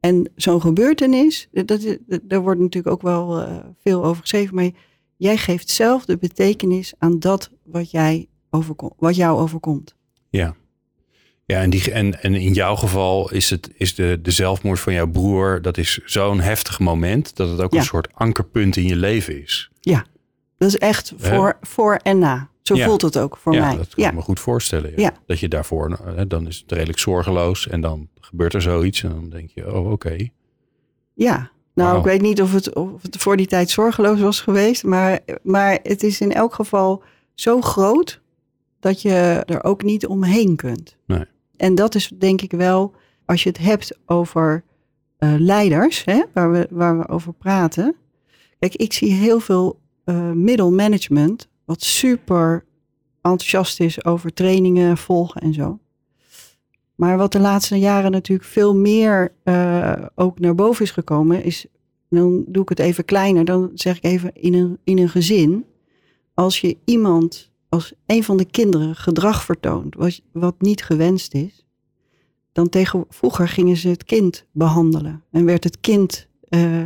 [0.00, 4.54] En zo'n gebeurtenis, dat, dat- daar wordt natuurlijk ook wel eh, veel over geschreven.
[4.54, 4.70] Maar
[5.16, 9.94] jij geeft zelf de betekenis aan dat wat, jij overkom, wat jou overkomt.
[10.30, 10.54] Ja.
[11.44, 14.92] Ja, en, die, en, en in jouw geval is, het, is de, de zelfmoord van
[14.92, 17.78] jouw broer, dat is zo'n heftig moment dat het ook Ja.
[17.78, 19.70] een soort ankerpunt in je leven is.
[20.58, 22.48] Dat is echt voor, voor en na.
[22.68, 22.86] Zo Ja.
[22.86, 23.76] voelt het ook voor ja, mij.
[23.76, 25.12] dat kan ik me goed voorstellen.
[25.26, 29.08] Dat je daarvoor, eh, dan is het redelijk zorgeloos en dan gebeurt er zoiets en
[29.10, 30.16] dan denk je, oh oké.
[31.14, 31.50] ja.
[31.74, 34.84] Nou, ik weet niet of het, of het voor die tijd zorgeloos was geweest.
[34.84, 37.02] Maar, maar het is in elk geval
[37.34, 38.20] zo groot
[38.80, 40.96] dat je er ook niet omheen kunt.
[41.06, 41.24] Nee.
[41.56, 44.64] En dat is denk ik wel, als je het hebt over
[45.18, 47.96] eh, leiders, hè, waar, we, waar we over praten.
[48.58, 52.64] Kijk, ik zie heel veel eh middelmanagement, wat super
[53.22, 55.78] enthousiast is over trainingen volgen en zo.
[56.94, 61.66] Maar wat de laatste jaren natuurlijk veel meer eh, ook naar boven is gekomen, is,
[62.08, 65.64] dan doe ik het even kleiner, dan zeg ik even in een, in een gezin.
[66.34, 71.66] Als je iemand, als een van de kinderen gedrag vertoont wat, wat niet gewenst is,
[72.52, 76.82] dan tegen, vroeger gingen ze het kind behandelen en werd het kind, eh,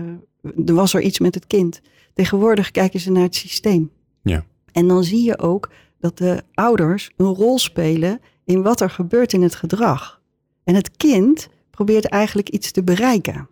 [0.66, 1.80] er was er iets met het kind.
[2.14, 3.90] Tegenwoordig kijken ze naar het systeem.
[4.22, 4.44] Ja.
[4.72, 9.32] En dan zie je ook dat de ouders een rol spelen in wat er gebeurt
[9.32, 10.20] in het gedrag.
[10.64, 13.48] En het kind probeert eigenlijk iets te bereiken.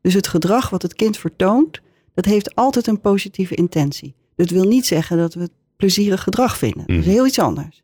[0.00, 1.80] Dus het gedrag wat het kind vertoont,
[2.14, 4.14] dat heeft altijd een positieve intentie.
[4.36, 6.86] Dat wil niet zeggen dat we het plezierig gedrag vinden.
[6.86, 7.10] Dat is Mhm.
[7.10, 7.82] heel iets anders.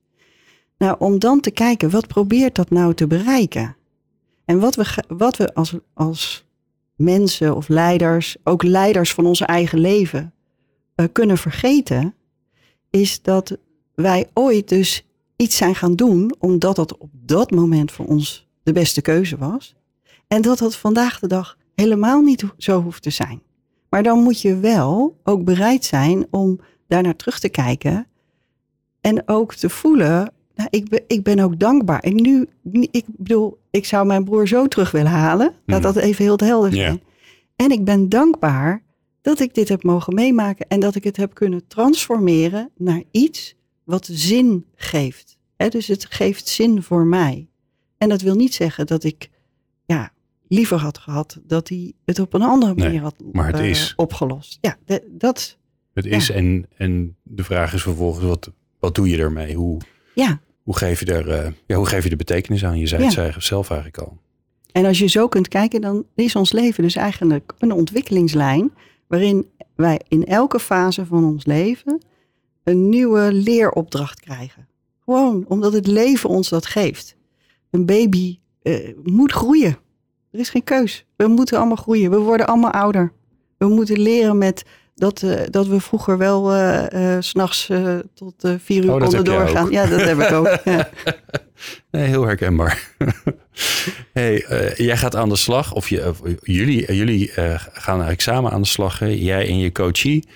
[0.79, 3.77] Nou, om dan te kijken, wat probeert dat nou te bereiken?
[4.45, 6.45] En wat we, wat we als, als
[6.97, 10.33] mensen of leiders, ook leiders van onze eigen leven,
[10.95, 12.15] eh, kunnen vergeten,
[12.91, 13.57] is dat
[13.95, 18.73] wij ooit dus iets zijn gaan doen omdat dat op dat moment voor ons de
[18.73, 19.75] beste keuze was.
[20.29, 23.43] En dat dat vandaag de dag helemaal niet zo hoeft te zijn.
[23.89, 28.07] Maar dan moet je wel ook bereid zijn om daarnaar terug te kijken
[29.01, 32.01] en ook te voelen, nou, ik, ben, ik ben ook dankbaar.
[32.01, 32.49] En nu,
[32.91, 35.55] ik bedoel, ik zou mijn broer zo terug willen halen.
[35.67, 35.93] Laat Mhm.
[35.93, 37.03] dat even heel helder zijn.
[37.57, 38.83] En ik ben dankbaar
[39.23, 43.55] dat ik dit heb mogen meemaken en dat ik het heb kunnen transformeren naar iets
[43.85, 45.39] wat zin geeft.
[45.69, 47.49] Dus het geeft zin voor mij.
[47.99, 49.31] En dat wil niet zeggen dat ik
[49.87, 50.13] ja,
[50.49, 53.69] liever had gehad dat hij het op een andere Nee, manier had maar het eh,
[53.71, 53.93] is.
[53.97, 54.59] opgelost.
[54.61, 55.59] Ja, de- dat,
[55.95, 59.55] Het is en, en de vraag is vervolgens, wat, wat doe je ermee?
[59.55, 59.81] Hoe,
[60.15, 60.41] ja.
[60.63, 62.79] hoe, geef je er, eh, ja, hoe geef je de betekenis aan?
[62.79, 63.41] Je zei het Ja.
[63.41, 64.19] zelf eigenlijk al.
[64.73, 68.71] En als je zo kunt kijken, dan is ons leven dus eigenlijk een ontwikkelingslijn
[69.11, 72.01] waarin wij in elke fase van ons leven
[72.65, 74.69] een nieuwe leeropdracht krijgen.
[75.05, 77.17] Gewoon omdat het leven ons dat geeft.
[77.71, 79.79] Een baby eh, moet groeien.
[80.31, 81.07] Er is geen keus.
[81.17, 82.11] We moeten allemaal groeien.
[82.11, 83.13] We worden allemaal ouder.
[83.59, 88.45] We moeten leren met dat, eh, dat we vroeger wel eh eh, s'nachts eh tot
[88.45, 89.71] eh, vier uur Oh, konden doorgaan.
[89.71, 90.59] Ja, dat heb ik ook.
[90.65, 90.91] Ja.
[91.91, 92.89] Nee, heel herkenbaar.
[94.13, 94.45] hey,
[94.77, 98.69] jij gaat aan de slag, of, je, of jullie, jullie gaan eigenlijk samen aan de
[98.69, 98.99] slag.
[98.99, 99.07] hè?
[99.07, 100.15] Jij en je coachie.
[100.15, 100.27] In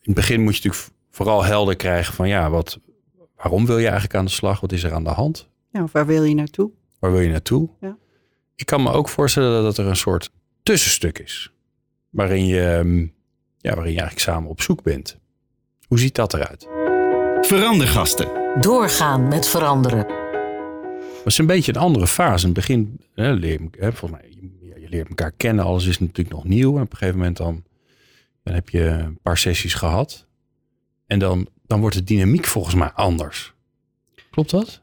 [0.00, 2.78] het begin moet je natuurlijk vooral helder krijgen van ja, wat,
[3.36, 4.60] waarom wil je eigenlijk aan de slag?
[4.60, 5.48] Wat is er aan de hand?
[5.70, 6.70] Ja, of waar wil je naartoe?
[6.98, 7.68] Waar wil je naartoe?
[7.80, 7.96] Ja.
[8.56, 10.30] Ik kan me ook voorstellen dat er een soort
[10.62, 11.52] tussenstuk is.
[12.10, 13.06] Waarin je, ehm,
[13.64, 15.18] ja, waarin je eigenlijk samen op zoek bent.
[15.88, 16.68] Hoe ziet dat eruit?
[17.46, 18.28] Verandergasten.
[18.60, 20.06] Doorgaan met veranderen.
[21.16, 22.46] Dat is een beetje een andere fase.
[22.46, 25.64] In het begin hè, leer je, hè, volgens mij, je, je leert elkaar kennen.
[25.64, 26.76] Alles is natuurlijk nog nieuw.
[26.76, 27.62] En op een gegeven moment dan,
[28.42, 30.26] dan heb je een paar sessies gehad.
[31.06, 33.54] En dan, dan wordt de dynamiek volgens mij anders.
[34.30, 34.82] Klopt dat?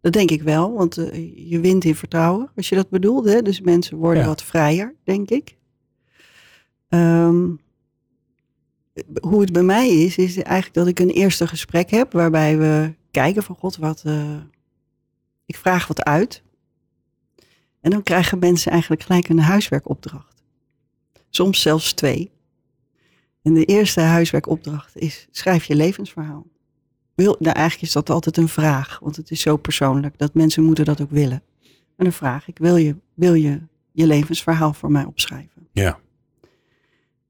[0.00, 3.24] Dat denk ik wel, want eh, je wint in vertrouwen, als je dat bedoelt.
[3.24, 3.42] Hè?
[3.42, 4.28] Dus mensen worden Ja.
[4.28, 5.56] wat vrijer, denk ik.
[6.88, 7.46] Ehm,
[9.20, 12.94] hoe het bij mij is, is eigenlijk dat ik een eerste gesprek heb waarbij we
[13.10, 14.02] kijken van God, wat.
[14.04, 14.36] eh,
[15.46, 16.42] ik vraag wat uit.
[17.80, 20.42] En dan krijgen mensen eigenlijk gelijk een huiswerkopdracht.
[21.30, 22.30] Soms zelfs twee.
[23.42, 26.46] En de eerste huiswerkopdracht is: schrijf je levensverhaal.
[27.14, 30.62] Wil, nou, eigenlijk is dat altijd een vraag, want het is zo persoonlijk dat mensen
[30.62, 31.42] moeten dat ook willen.
[31.96, 33.60] En dan vraag ik: wil je wil je,
[33.92, 35.68] je levensverhaal voor mij opschrijven?
[35.72, 35.98] Ja.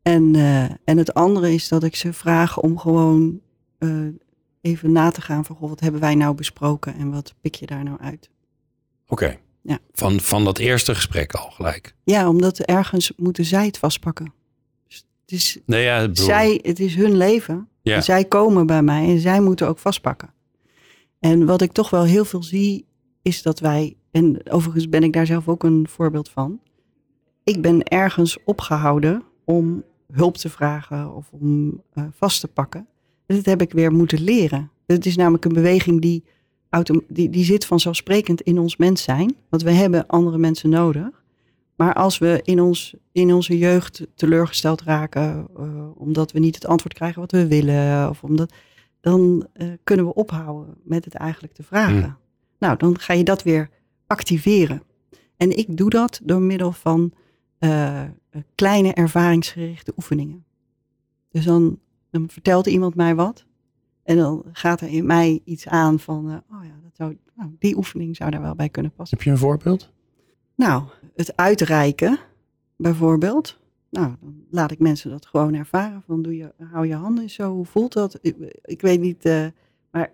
[0.02, 3.40] En, eh, en het andere is dat ik ze vraag om gewoon
[3.78, 3.90] eh,
[4.60, 7.66] even na te gaan van goh, wat hebben wij nou besproken en wat pik je
[7.66, 8.30] daar nou uit?
[9.08, 9.38] Oké.
[9.62, 9.78] Ja.
[9.92, 11.94] Van, van dat eerste gesprek al gelijk.
[12.04, 14.32] Ja, omdat ergens moeten zij het vastpakken.
[14.86, 17.68] Dus het is, Nee, ja, bedoel- zij, het is hun leven.
[17.82, 17.94] Ja.
[17.94, 20.32] En zij komen bij mij en zij moeten ook vastpakken.
[21.18, 22.86] En wat ik toch wel heel veel zie,
[23.22, 26.60] is dat wij, en overigens ben ik daar zelf ook een voorbeeld van.
[27.44, 32.86] Ik ben ergens opgehouden om hulp te vragen of om eh, vast te pakken.
[33.26, 34.70] En dat heb ik weer moeten leren.
[34.86, 36.24] Het is namelijk een beweging die,
[37.08, 39.36] die, die zit vanzelfsprekend in ons mens zijn.
[39.48, 41.22] Want we hebben andere mensen nodig.
[41.76, 46.66] Maar als we in, ons, in onze jeugd teleurgesteld raken, eh, omdat we niet het
[46.66, 48.52] antwoord krijgen wat we willen, of omdat,
[49.00, 52.02] dan eh, kunnen we ophouden met het eigenlijk te vragen.
[52.02, 52.16] Hmm.
[52.58, 53.70] Nou, dan ga je dat weer
[54.06, 54.82] activeren.
[55.36, 57.12] En ik doe dat door middel van
[58.54, 60.44] kleine ervaringsgerichte oefeningen.
[61.30, 61.78] Dus dan,
[62.10, 63.44] dan vertelt iemand mij wat.
[64.02, 67.50] En dan gaat er in mij iets aan van, eh, oh ja, dat zou, nou,
[67.58, 69.16] die oefening zou daar wel bij kunnen passen.
[69.16, 69.90] Heb je een voorbeeld?
[70.54, 70.82] Nou,
[71.14, 72.18] het uitreiken
[72.76, 73.58] bijvoorbeeld.
[73.90, 76.02] Nou, dan laat ik mensen dat gewoon ervaren.
[76.06, 77.52] Van doe je, hou je handen eens zo.
[77.52, 78.18] Hoe voelt dat?
[78.20, 79.46] Ik, ik weet niet, eh,
[79.90, 80.12] maar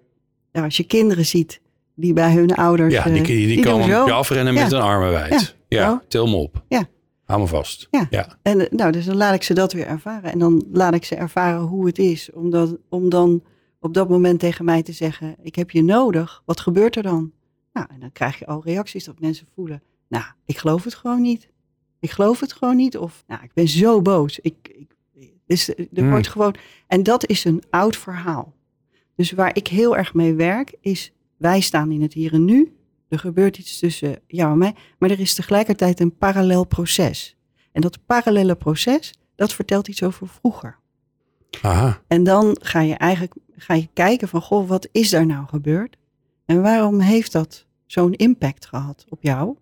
[0.52, 1.60] ja, als je kinderen ziet
[1.94, 2.94] die bij hun ouders.
[2.94, 5.56] Ja, die, eh, die, die doen komen op je afrennen met hun armen wijd.
[5.68, 6.62] Ja, Ja, me op.
[6.68, 6.88] Ja.
[7.24, 7.88] Hou me vast.
[7.90, 8.06] Ja.
[8.10, 8.38] ja.
[8.42, 10.32] En eh, nou, dus dan laat ik ze dat weer ervaren.
[10.32, 12.30] En dan laat ik ze ervaren hoe het is.
[12.32, 13.42] Om, dat, om dan
[13.80, 16.42] op dat moment tegen mij te zeggen: Ik heb je nodig.
[16.44, 17.32] Wat gebeurt er dan?
[17.72, 21.22] Nou, en dan krijg je al reacties dat mensen voelen: Nou, ik geloof het gewoon
[21.22, 21.48] niet.
[22.00, 22.98] Ik geloof het gewoon niet.
[22.98, 24.38] Of nou, ik ben zo boos.
[24.38, 24.96] Ik, ik,
[25.46, 26.10] dus er Hmm.
[26.10, 26.54] wordt gewoon.
[26.86, 28.54] En dat is een oud verhaal.
[29.16, 32.76] Dus waar ik heel erg mee werk, is wij staan in het hier en nu.
[33.14, 34.74] Er gebeurt iets tussen jou en mij.
[34.98, 37.36] Maar er is tegelijkertijd een parallel proces.
[37.72, 40.78] En dat parallele proces, dat vertelt iets over vroeger.
[41.62, 42.00] Aha.
[42.06, 45.96] En dan ga je eigenlijk ga je kijken van, goh, wat is daar nou gebeurd?
[46.46, 49.56] En waarom heeft dat zo'n impact gehad op jou?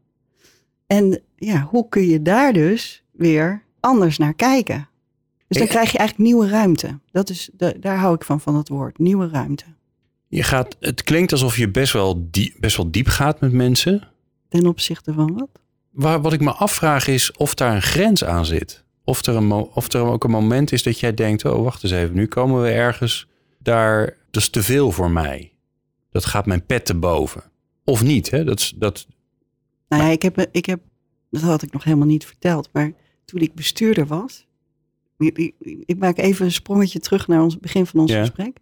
[0.87, 4.89] En ja, hoe kun je daar dus weer anders naar kijken?
[5.49, 6.99] Dus dan krijg je eigenlijk nieuwe ruimte.
[7.11, 9.65] Dat is, da- daar hou ik van, van het woord, nieuwe ruimte.
[10.35, 14.09] Je gaat, het klinkt alsof je best wel, diep, best wel diep gaat met mensen.
[14.49, 15.49] Ten opzichte van wat?
[15.91, 18.85] Waar, wat ik me afvraag is of daar een grens aan zit.
[19.05, 21.45] Of er, een of er ook een moment is dat jij denkt...
[21.45, 23.29] oh, wacht eens even, nu komen we ergens...
[23.59, 25.53] daar, dat is te veel voor mij.
[26.11, 27.43] Dat gaat mijn pet te boven.
[27.85, 28.45] Of niet, hè?
[28.45, 29.07] Dat, is- dat,
[29.89, 30.81] Nou ja, ik heb, ik heb,
[31.31, 32.93] dat had ik nog helemaal niet verteld, maar
[33.25, 34.47] toen ik bestuurder was,
[35.19, 38.21] ik, ik, ik maak even een sprongetje terug naar ons het begin van ons Ja.
[38.21, 38.57] gesprek.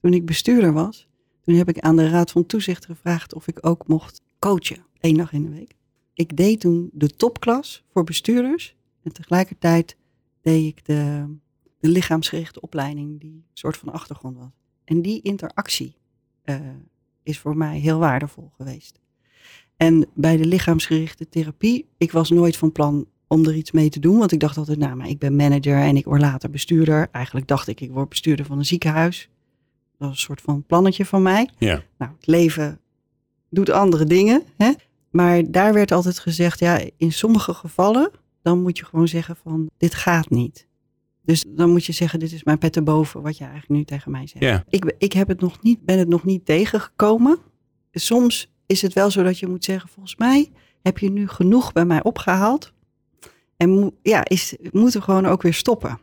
[0.00, 1.06] Toen ik bestuurder was,
[1.46, 5.16] toen heb ik aan de Raad van Toezicht gevraagd of ik ook mocht coachen, één
[5.16, 5.74] dag in de week.
[6.14, 9.96] Ik deed toen de topklas voor bestuurders en tegelijkertijd
[10.40, 11.34] deed ik de,
[11.78, 14.50] de lichaamsgerichte opleiding die een soort van achtergrond was.
[14.84, 15.96] En die interactie
[16.42, 16.60] eh,
[17.22, 19.00] is voor mij heel waardevol geweest.
[19.76, 24.00] En bij de lichaamsgerichte therapie, ik was nooit van plan om er iets mee te
[24.00, 24.18] doen.
[24.18, 27.08] Want ik dacht altijd, nou, maar ik ben manager en ik word later bestuurder.
[27.12, 29.28] Eigenlijk dacht ik, ik word bestuurder van een ziekenhuis.
[29.98, 31.50] Dat was een soort van plannetje van mij.
[31.58, 31.82] ja.
[31.98, 32.80] Nou, het leven
[33.50, 34.42] doet andere dingen.
[34.56, 34.72] Hè?
[35.10, 38.10] Maar daar werd altijd gezegd, ja, in sommige gevallen,
[38.42, 40.66] dan moet je gewoon zeggen van, dit gaat niet.
[41.22, 44.10] Dus dan moet je zeggen, dit is mijn pet erboven, wat je eigenlijk nu tegen
[44.10, 44.44] mij zegt.
[44.44, 44.64] Ja.
[44.68, 47.38] Ik, ik heb het nog niet, ben het nog niet tegengekomen.
[47.92, 50.50] Soms is het wel zo dat je moet zeggen, volgens mij
[50.82, 52.72] heb je nu genoeg bij mij opgehaald.
[53.56, 55.98] En ja, is, moet er gewoon ook weer stoppen.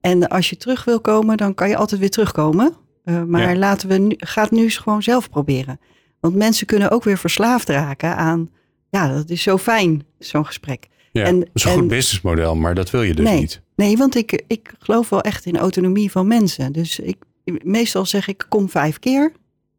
[0.00, 2.74] En als je terug wil komen, dan kan je altijd weer terugkomen.
[3.04, 3.56] Uh, maar Ja.
[3.58, 5.80] laten we nu, ga het nu eens gewoon zelf proberen.
[6.20, 8.50] Want mensen kunnen ook weer verslaafd raken aan,
[8.90, 10.86] ja, dat is zo fijn, zo'n gesprek.
[11.12, 13.40] Ja, En- dat is een en- goed businessmodel, maar dat wil je dus Nee.
[13.40, 13.62] niet.
[13.76, 16.72] Nee, want ik, ik geloof wel echt in autonomie van mensen.
[16.72, 17.16] Dus ik,
[17.62, 19.32] meestal zeg ik, kom vijf keer.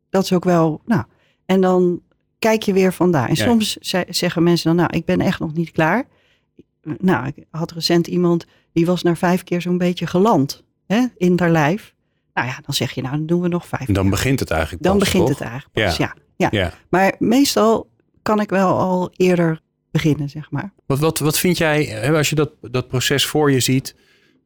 [0.10, 1.04] Dat is ook wel, nou,
[1.46, 2.02] en dan
[2.40, 3.28] kijk je weer vandaar.
[3.30, 3.44] En Ja.
[3.46, 6.08] soms ze- zeggen mensen dan, nou, ik ben echt nog niet klaar.
[7.00, 11.34] Nou, ik had recent iemand, die was na vijf keer zo'n beetje geland hè, in
[11.40, 11.94] haar lijf.
[12.36, 14.52] Nou ja, dan zeg je, nou, dan doen we nog vijf En dan begint het
[14.52, 15.39] eigenlijk Dan pas, begint toch?
[15.39, 16.15] het eigenlijk pas, ja.
[16.36, 16.48] ja.
[16.52, 16.74] Ja.
[16.89, 17.89] Maar meestal
[18.21, 20.74] kan ik wel al eerder beginnen, zeg maar.
[20.86, 23.95] Wat, wat, wat vind jij, hè, als je dat, dat proces voor je ziet,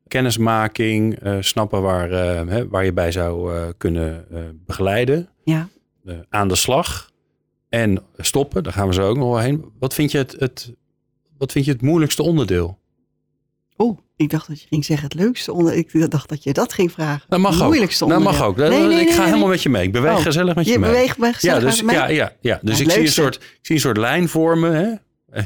[0.08, 5.68] kennismaking, eh, snappen waar, eh, hè, waar je bij zou eh, kunnen eh, begeleiden, Ja.
[6.30, 7.12] aan de slag
[7.70, 9.66] en stoppen, daar gaan we zo ook nog wel heen.
[9.80, 10.74] Wat vind je het, het,
[11.38, 12.80] wat vind je het moeilijkste onderdeel?
[13.76, 15.74] Oh, ik dacht dat je ging zeggen het leukste onder.
[15.74, 17.26] Ik dacht dat je dat ging vragen.
[17.30, 17.68] Dat mag Het ook.
[17.68, 18.58] moeilijkste Dat mag ook.
[18.58, 19.84] Nee, nee, ik ga helemaal met je mee.
[19.84, 20.90] Ik beweeg Oh, gezellig met je, Je mee.
[20.90, 22.60] beweegt ja, dus, ja, ja, ja.
[22.62, 25.00] dus het ik zie, een soort, ik zie een soort lijn vormen.
[25.32, 25.42] Hè?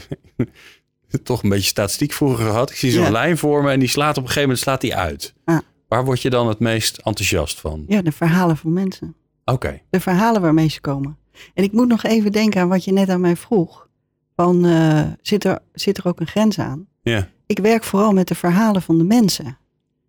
[1.23, 2.69] Toch een beetje statistiek vroeger gehad.
[2.69, 3.09] Ik zie zo'n Ja.
[3.11, 5.33] lijn vormen en die slaat op een gegeven moment slaat die uit.
[5.45, 5.57] Ah.
[5.87, 7.83] Waar word je dan het meest enthousiast van?
[7.87, 9.15] Ja, de verhalen van mensen.
[9.45, 9.81] Oké.
[9.89, 11.17] De verhalen waarmee ze komen.
[11.53, 13.87] En ik moet nog even denken aan wat je net aan mij vroeg.
[14.35, 16.87] Van, eh, zit, er, zit er ook een grens aan?
[17.03, 17.29] Ja.
[17.45, 19.57] Ik werk vooral met de verhalen van de mensen.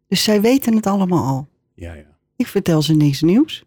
[0.08, 1.48] Dus zij weten het allemaal al.
[1.74, 2.18] Ja, ja.
[2.36, 3.64] Ik vertel ze niks nieuws.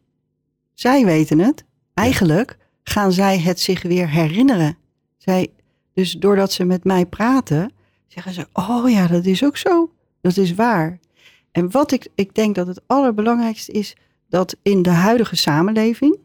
[0.74, 1.66] Zij weten het.
[1.94, 4.78] Eigenlijk gaan zij het zich weer herinneren.
[5.18, 5.48] Zij,
[5.94, 7.72] dus doordat ze met mij praten,
[8.08, 9.92] zeggen ze: Oh ja, dat is ook zo.
[10.22, 11.00] Dat is waar.
[11.52, 13.96] En wat ik, ik denk dat het allerbelangrijkste is,
[14.30, 16.18] dat in de huidige samenleving,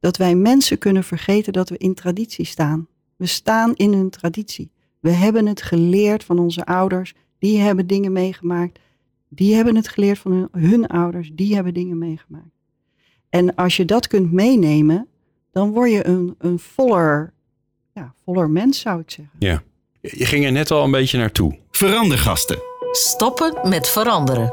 [0.00, 2.86] dat wij mensen kunnen vergeten dat we in traditie staan.
[3.16, 4.70] We staan in een traditie.
[5.00, 7.14] We hebben het geleerd van onze ouders.
[7.38, 8.78] Die hebben dingen meegemaakt.
[9.28, 11.30] Die hebben het geleerd van hun, hun ouders.
[11.32, 12.56] Die hebben dingen meegemaakt.
[13.28, 15.08] En als je dat kunt meenemen,
[15.52, 17.32] dan word je een, een voller,
[17.94, 19.34] ja, voller mens, zou ik zeggen.
[19.38, 19.62] ja.
[20.00, 21.58] Je ging er net al een beetje naartoe.
[21.70, 22.58] Verandergasten.
[22.92, 24.52] Stoppen met veranderen.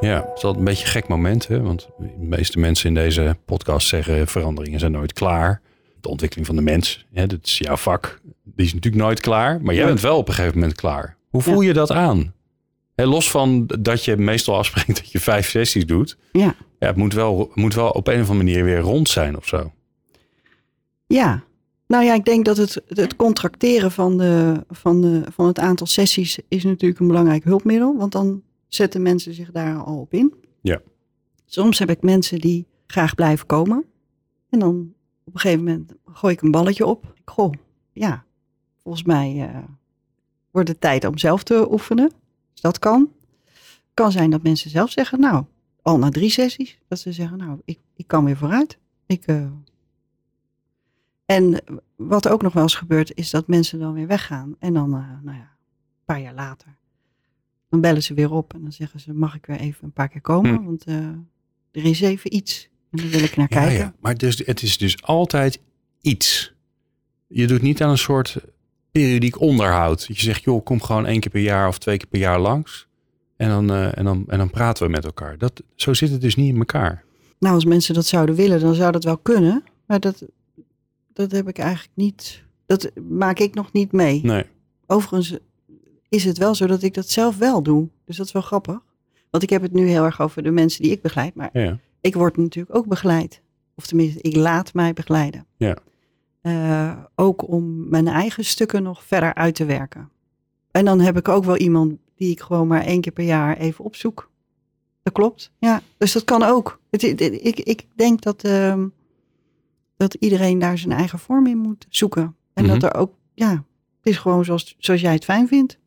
[0.00, 1.46] Ja, het is altijd een beetje een gek moment.
[1.48, 1.62] Hè?
[1.62, 5.60] Want de meeste mensen in deze podcast zeggen veranderingen zijn nooit klaar.
[6.06, 8.20] De ontwikkeling van de mens, hè, dat is jouw vak.
[8.44, 9.60] Die is natuurlijk nooit klaar.
[9.62, 9.88] Maar jij Ja.
[9.88, 11.16] bent wel op een gegeven moment klaar.
[11.28, 12.34] Hoe voel je dat aan?
[12.94, 16.16] Hè, los van dat je meestal afspreekt dat je vijf sessies doet.
[16.32, 16.54] Ja.
[16.78, 19.46] Ja, het moet wel, moet wel op een of andere manier weer rond zijn of
[19.46, 19.72] zo.
[21.06, 21.44] Ja,
[21.86, 25.86] nou ja, ik denk dat het, het contracteren van, de, van, de, van het aantal
[25.86, 27.96] sessies is natuurlijk een belangrijk hulpmiddel.
[27.96, 30.34] Want dan zetten mensen zich daar al op in.
[30.60, 30.80] Ja.
[31.46, 33.84] Soms heb ik mensen die graag blijven komen.
[34.50, 34.94] En dan
[35.26, 37.14] op een gegeven moment gooi ik een balletje op.
[37.24, 37.52] Goh,
[37.92, 38.24] ja,
[38.76, 39.62] volgens mij eh,
[40.50, 42.12] wordt het tijd om zelf te oefenen.
[42.52, 43.12] Dus dat kan.
[43.94, 45.44] kan zijn dat mensen zelf zeggen, nou,
[45.82, 48.78] al na drie sessies, dat ze zeggen, nou, ik, ik kan weer vooruit.
[49.06, 49.46] Ik, eh,
[51.24, 51.62] en
[51.96, 54.56] wat ook nog wel eens gebeurt, is dat mensen dan weer weggaan.
[54.58, 56.76] En dan, eh, nou ja, een paar jaar later,
[57.68, 60.08] dan bellen ze weer op en dan zeggen ze, mag ik weer even een paar
[60.08, 60.54] keer komen?
[60.54, 60.64] Hm.
[60.64, 63.76] Want er is even iets en daar wil ik naar Ja, kijken.
[63.78, 63.94] ja.
[64.00, 65.60] Maar dus, het is dus altijd
[66.00, 66.54] iets.
[67.26, 68.36] Je doet niet aan een soort
[68.90, 70.04] periodiek onderhoud.
[70.06, 72.86] Je zegt, joh, kom gewoon één keer per jaar of twee keer per jaar langs.
[73.36, 75.38] En dan, eh, en dan, en dan praten we met elkaar.
[75.38, 77.04] Dat, zo zit het dus niet in elkaar.
[77.38, 79.64] Nou, als mensen dat zouden willen, dan zou dat wel kunnen.
[79.86, 80.22] Maar dat,
[81.12, 84.20] dat heb ik eigenlijk niet, dat maak ik nog niet mee.
[84.24, 84.44] Nee.
[84.86, 85.36] Overigens
[86.08, 87.88] is het wel zo dat ik dat zelf wel doe.
[88.04, 88.78] Dus dat is wel grappig.
[89.30, 91.34] Want ik heb het nu heel erg over de mensen die ik begeleid.
[91.34, 91.78] Maar Ja.
[92.00, 93.42] Ik word natuurlijk ook begeleid.
[93.74, 95.46] Of tenminste, ik laat mij begeleiden.
[95.56, 95.76] Ja.
[96.40, 100.10] Eh, ook om mijn eigen stukken nog verder uit te werken.
[100.70, 103.56] En dan heb ik ook wel iemand die ik gewoon maar één keer per jaar
[103.56, 104.30] even opzoek.
[105.02, 105.82] Dat klopt, ja.
[105.96, 106.80] Dus dat kan ook.
[106.90, 108.88] Het, het- ik, ik denk dat, ehm,
[109.96, 112.36] dat iedereen daar zijn eigen vorm in moet zoeken.
[112.54, 112.72] En Mhm.
[112.78, 115.78] dat er ook, ja, het is gewoon zoals, zoals jij het fijn vindt.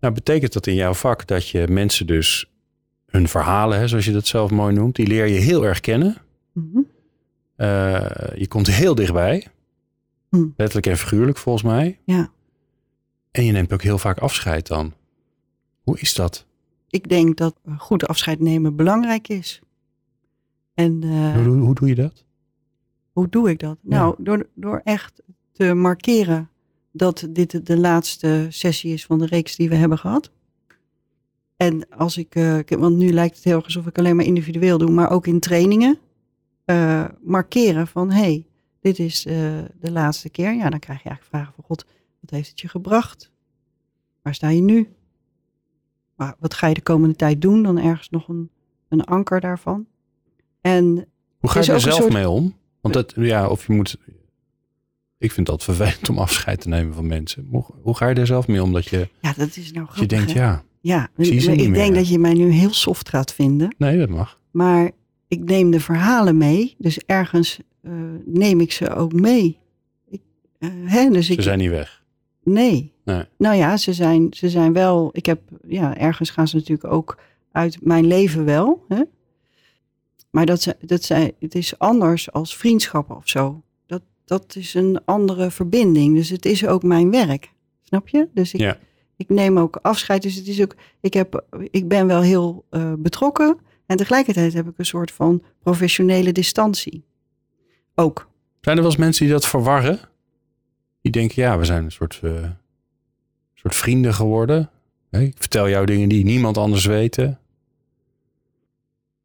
[0.00, 2.50] Nou, betekent dat in jouw vak dat je mensen dus
[3.10, 6.16] hun verhalen, hè, zoals je dat zelf mooi noemt, die leer je heel erg kennen.
[6.52, 6.78] Mhm.
[7.56, 9.46] Eh, je komt heel dichtbij.
[10.28, 10.46] Hm.
[10.56, 11.98] Letterlijk en figuurlijk volgens mij.
[12.04, 12.30] Ja.
[13.30, 14.92] En je neemt ook heel vaak afscheid dan.
[15.82, 16.46] Hoe is dat?
[16.88, 19.60] Ik denk dat goed afscheid nemen belangrijk is.
[20.74, 22.24] En eh, Hoe, hoe, hoe doe je dat?
[23.12, 23.78] Hoe doe ik dat?
[23.82, 23.98] Ja.
[23.98, 26.48] Nou, door, door echt te markeren
[26.92, 30.30] dat dit de laatste sessie is van de reeks die we hebben gehad.
[31.60, 34.78] En als ik, eh, want nu lijkt het heel erg alsof ik alleen maar individueel
[34.78, 35.98] doe, maar ook in trainingen,
[36.64, 38.46] eh, markeren van hé, hey,
[38.80, 39.34] dit is eh,
[39.80, 40.54] de laatste keer.
[40.54, 41.84] Ja, dan krijg je eigenlijk vragen van God,
[42.20, 43.30] wat heeft het je gebracht?
[44.22, 44.88] Waar sta je nu?
[46.14, 47.62] Maar wat ga je de komende tijd doen?
[47.62, 48.50] Dan ergens nog een,
[48.88, 49.86] een anker daarvan.
[50.60, 50.84] En
[51.38, 52.54] Hoe ga je er een zelf soort- mee om?
[52.80, 53.96] Want dat, ja, of je moet...
[55.18, 57.46] Ik vind dat vervelend om afscheid te nemen van mensen.
[57.50, 58.72] Hoe, hoe ga je daar zelf mee om?
[58.72, 60.00] Dat je, Ja, dat is nou grappig.
[60.00, 60.40] je denkt, hè?
[60.40, 61.94] ja, Ja, niet ik denk meer.
[61.94, 63.74] dat je mij nu heel soft gaat vinden.
[63.78, 64.40] nee, dat mag.
[64.50, 64.90] Maar
[65.28, 66.74] ik neem de verhalen mee.
[66.78, 67.92] Dus ergens eh,
[68.24, 69.58] neem ik ze ook mee.
[70.08, 70.20] Ik,
[70.58, 72.02] eh, hè, dus Ze ik, zijn niet weg.
[72.42, 72.92] Nee.
[73.04, 73.24] Nee.
[73.38, 75.08] Nou ja, ze zijn, ze zijn wel.
[75.12, 77.18] Ik heb, ja, ergens gaan ze natuurlijk ook
[77.52, 78.84] uit mijn leven wel.
[78.88, 79.02] Hè?
[80.30, 83.62] Maar dat, ze- dat zijn, het is anders als vriendschappen of zo.
[83.86, 86.14] Dat, dat is een andere verbinding.
[86.14, 87.52] Dus het is ook mijn werk.
[87.82, 88.28] Snap je?
[88.34, 88.78] Dus ik, Ja.
[89.20, 90.22] Ik neem ook afscheid.
[90.22, 93.58] Dus het is ook, ik, heb, ik ben wel heel eh, betrokken.
[93.86, 97.04] En tegelijkertijd heb ik een soort van professionele distantie.
[97.94, 98.28] Ook.
[98.60, 99.98] Zijn er wel eens mensen die dat verwarren?
[101.02, 102.50] Die denken, ja, we zijn een soort, eh,
[103.54, 104.70] soort vrienden geworden.
[105.10, 107.16] Ik vertel jou dingen die niemand anders weet.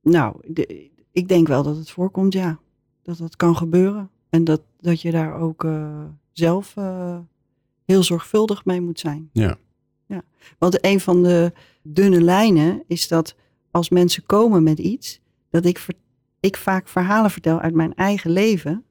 [0.01, 2.59] Nou, de- ik denk wel dat het voorkomt, ja.
[3.03, 4.09] Dat dat kan gebeuren.
[4.29, 6.75] En dat, dat je daar ook eh, zelf
[7.85, 9.29] heel zorgvuldig mee moet zijn.
[9.33, 9.57] Ja.
[10.07, 10.21] Ja.
[10.57, 11.51] Want een van de
[11.83, 13.35] dunne lijnen is dat
[13.71, 15.93] als mensen komen met iets, dat ik, ver-
[16.39, 18.83] ik vaak verhalen vertel uit mijn eigen leven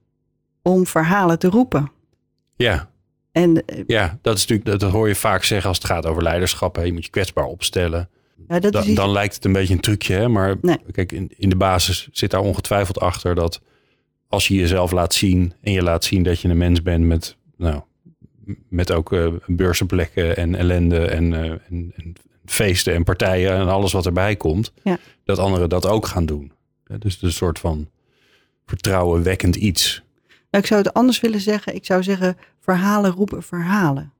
[0.62, 1.90] om verhalen te roepen.
[2.56, 2.90] Ja,
[3.32, 6.06] En eh, ja dat, is natuurlijk, dat, dat hoor je vaak zeggen als het gaat
[6.06, 6.76] over leiderschap.
[6.76, 6.82] Hè.
[6.82, 8.08] Je moet je kwetsbaar opstellen.
[8.48, 10.14] ja, dat Da- is iets- dan lijkt het een beetje een trucje.
[10.14, 10.28] Hè?
[10.28, 10.78] Maar Nee.
[10.92, 13.60] kijk, in, in de basis zit daar ongetwijfeld achter dat
[14.28, 17.36] als je jezelf laat zien en je laat zien dat je een mens bent met,
[17.56, 17.82] nou,
[18.68, 22.12] met ook eh beurzenplekken en ellende en, eh, en, en
[22.44, 24.98] feesten en partijen en alles wat erbij komt, Ja.
[25.24, 26.52] dat anderen dat ook gaan doen.
[26.86, 27.88] Ja, Dus een soort van
[28.66, 30.02] vertrouwenwekkend iets.
[30.50, 31.74] Nou, ik zou het anders willen zeggen.
[31.74, 34.12] Ik zou zeggen, verhalen roepen verhalen.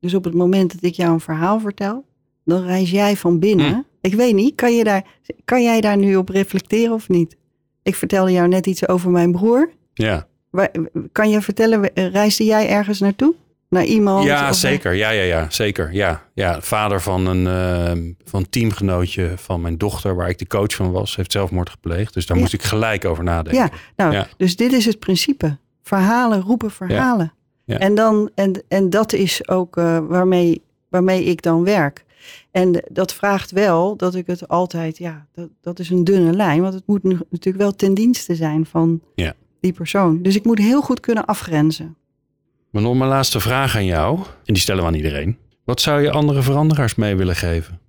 [0.00, 2.04] Dus op het moment dat ik jou een verhaal vertel,
[2.44, 3.72] dan reis jij van binnen.
[3.72, 3.80] Hm.
[4.00, 5.04] Ik weet niet, kan, je daar,
[5.44, 7.36] kan jij daar nu op reflecteren of niet?
[7.82, 9.70] Ik vertelde jou net iets over mijn broer.
[9.94, 10.70] Ja, Waar-
[11.12, 13.34] Kan je vertellen, reisde jij ergens naartoe?
[13.68, 14.24] Naar iemand?
[14.24, 14.92] ja zeker.
[14.94, 15.92] Ja, ja, ja, zeker.
[15.92, 20.74] Ja, ja, vader van een eh, van teamgenootje van mijn dochter, waar ik de coach
[20.74, 22.14] van was, heeft zelfmoord gepleegd.
[22.14, 22.42] Dus daar Ja.
[22.42, 23.62] moest ik gelijk over nadenken.
[23.62, 24.26] Ja, nou, Ja.
[24.36, 25.56] dus dit is het principe.
[25.82, 27.32] Verhalen roepen verhalen.
[27.64, 27.78] Ja.
[27.78, 32.04] En, dan, en, en dat is ook eh, waarmee, waarmee ik dan werk.
[32.50, 36.60] En dat vraagt wel dat ik het altijd, ja, dat, dat is een dunne lijn.
[36.62, 39.00] Want het moet natuurlijk wel ten dienste zijn van
[39.60, 40.22] die persoon.
[40.22, 41.96] Dus ik moet heel goed kunnen afgrenzen.
[42.76, 45.38] Maar nog mijn laatste vraag aan jou, en die stellen we aan iedereen.
[45.64, 47.80] Wat zou je andere veranderaars mee willen geven?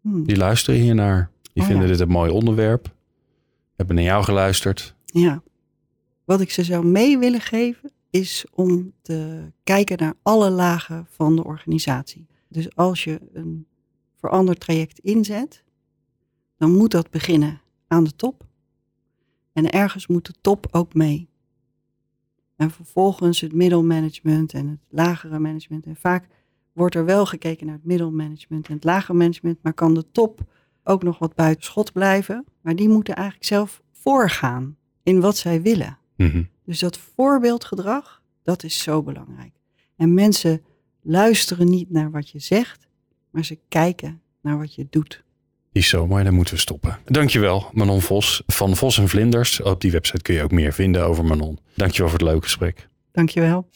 [0.00, 1.30] Hm, Die luisteren hiernaar.
[1.52, 1.92] Die Oh, vinden ja.
[1.92, 2.94] dit een mooi onderwerp.
[3.76, 4.94] Hebben naar jou geluisterd.
[5.04, 5.42] Ja.
[6.24, 11.36] Wat ik ze zou mee willen geven, is om te kijken naar alle lagen van
[11.36, 12.26] de organisatie.
[12.48, 13.66] Dus als je een
[14.16, 15.62] veranderd traject inzet,
[16.56, 18.44] dan moet dat beginnen aan de top.
[19.52, 21.28] En ergens moet de top ook mee.
[22.60, 25.86] En vervolgens het middelmanagement en het lagere management.
[25.86, 26.26] En vaak
[26.72, 30.40] wordt er wel gekeken naar het middelmanagement en het lagere management, maar kan de top
[30.84, 32.44] ook nog wat buiten schot blijven.
[32.60, 35.98] Maar die moeten eigenlijk zelf voorgaan in wat zij willen.
[36.16, 36.42] Mhm.
[36.64, 39.52] Dus dat voorbeeldgedrag, dat is zo belangrijk.
[39.96, 40.62] En mensen
[41.02, 42.88] luisteren niet naar wat je zegt,
[43.30, 45.24] maar ze kijken naar wat je doet.
[45.72, 46.98] Is zo mooi, daar moeten we stoppen.
[47.04, 49.62] Dankjewel, Manon Vos van Vos en Vlinders.
[49.62, 51.58] Op die website kun je ook meer vinden over Manon.
[51.74, 52.88] Dankjewel voor het leuke gesprek.
[53.12, 53.68] Dankjewel.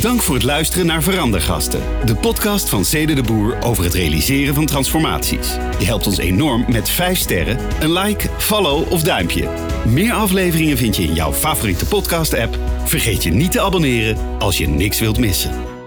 [0.00, 4.54] Dank voor het luisteren naar Verandergasten, de podcast van Cede de Boer over het realiseren
[4.54, 5.48] van transformaties.
[5.78, 9.48] Je helpt ons enorm met 5 sterren, een like, follow of duimpje.
[9.86, 12.58] Meer afleveringen vind je in jouw favoriete podcast-app.
[12.84, 15.77] Vergeet je niet te abonneren als je niks wilt missen.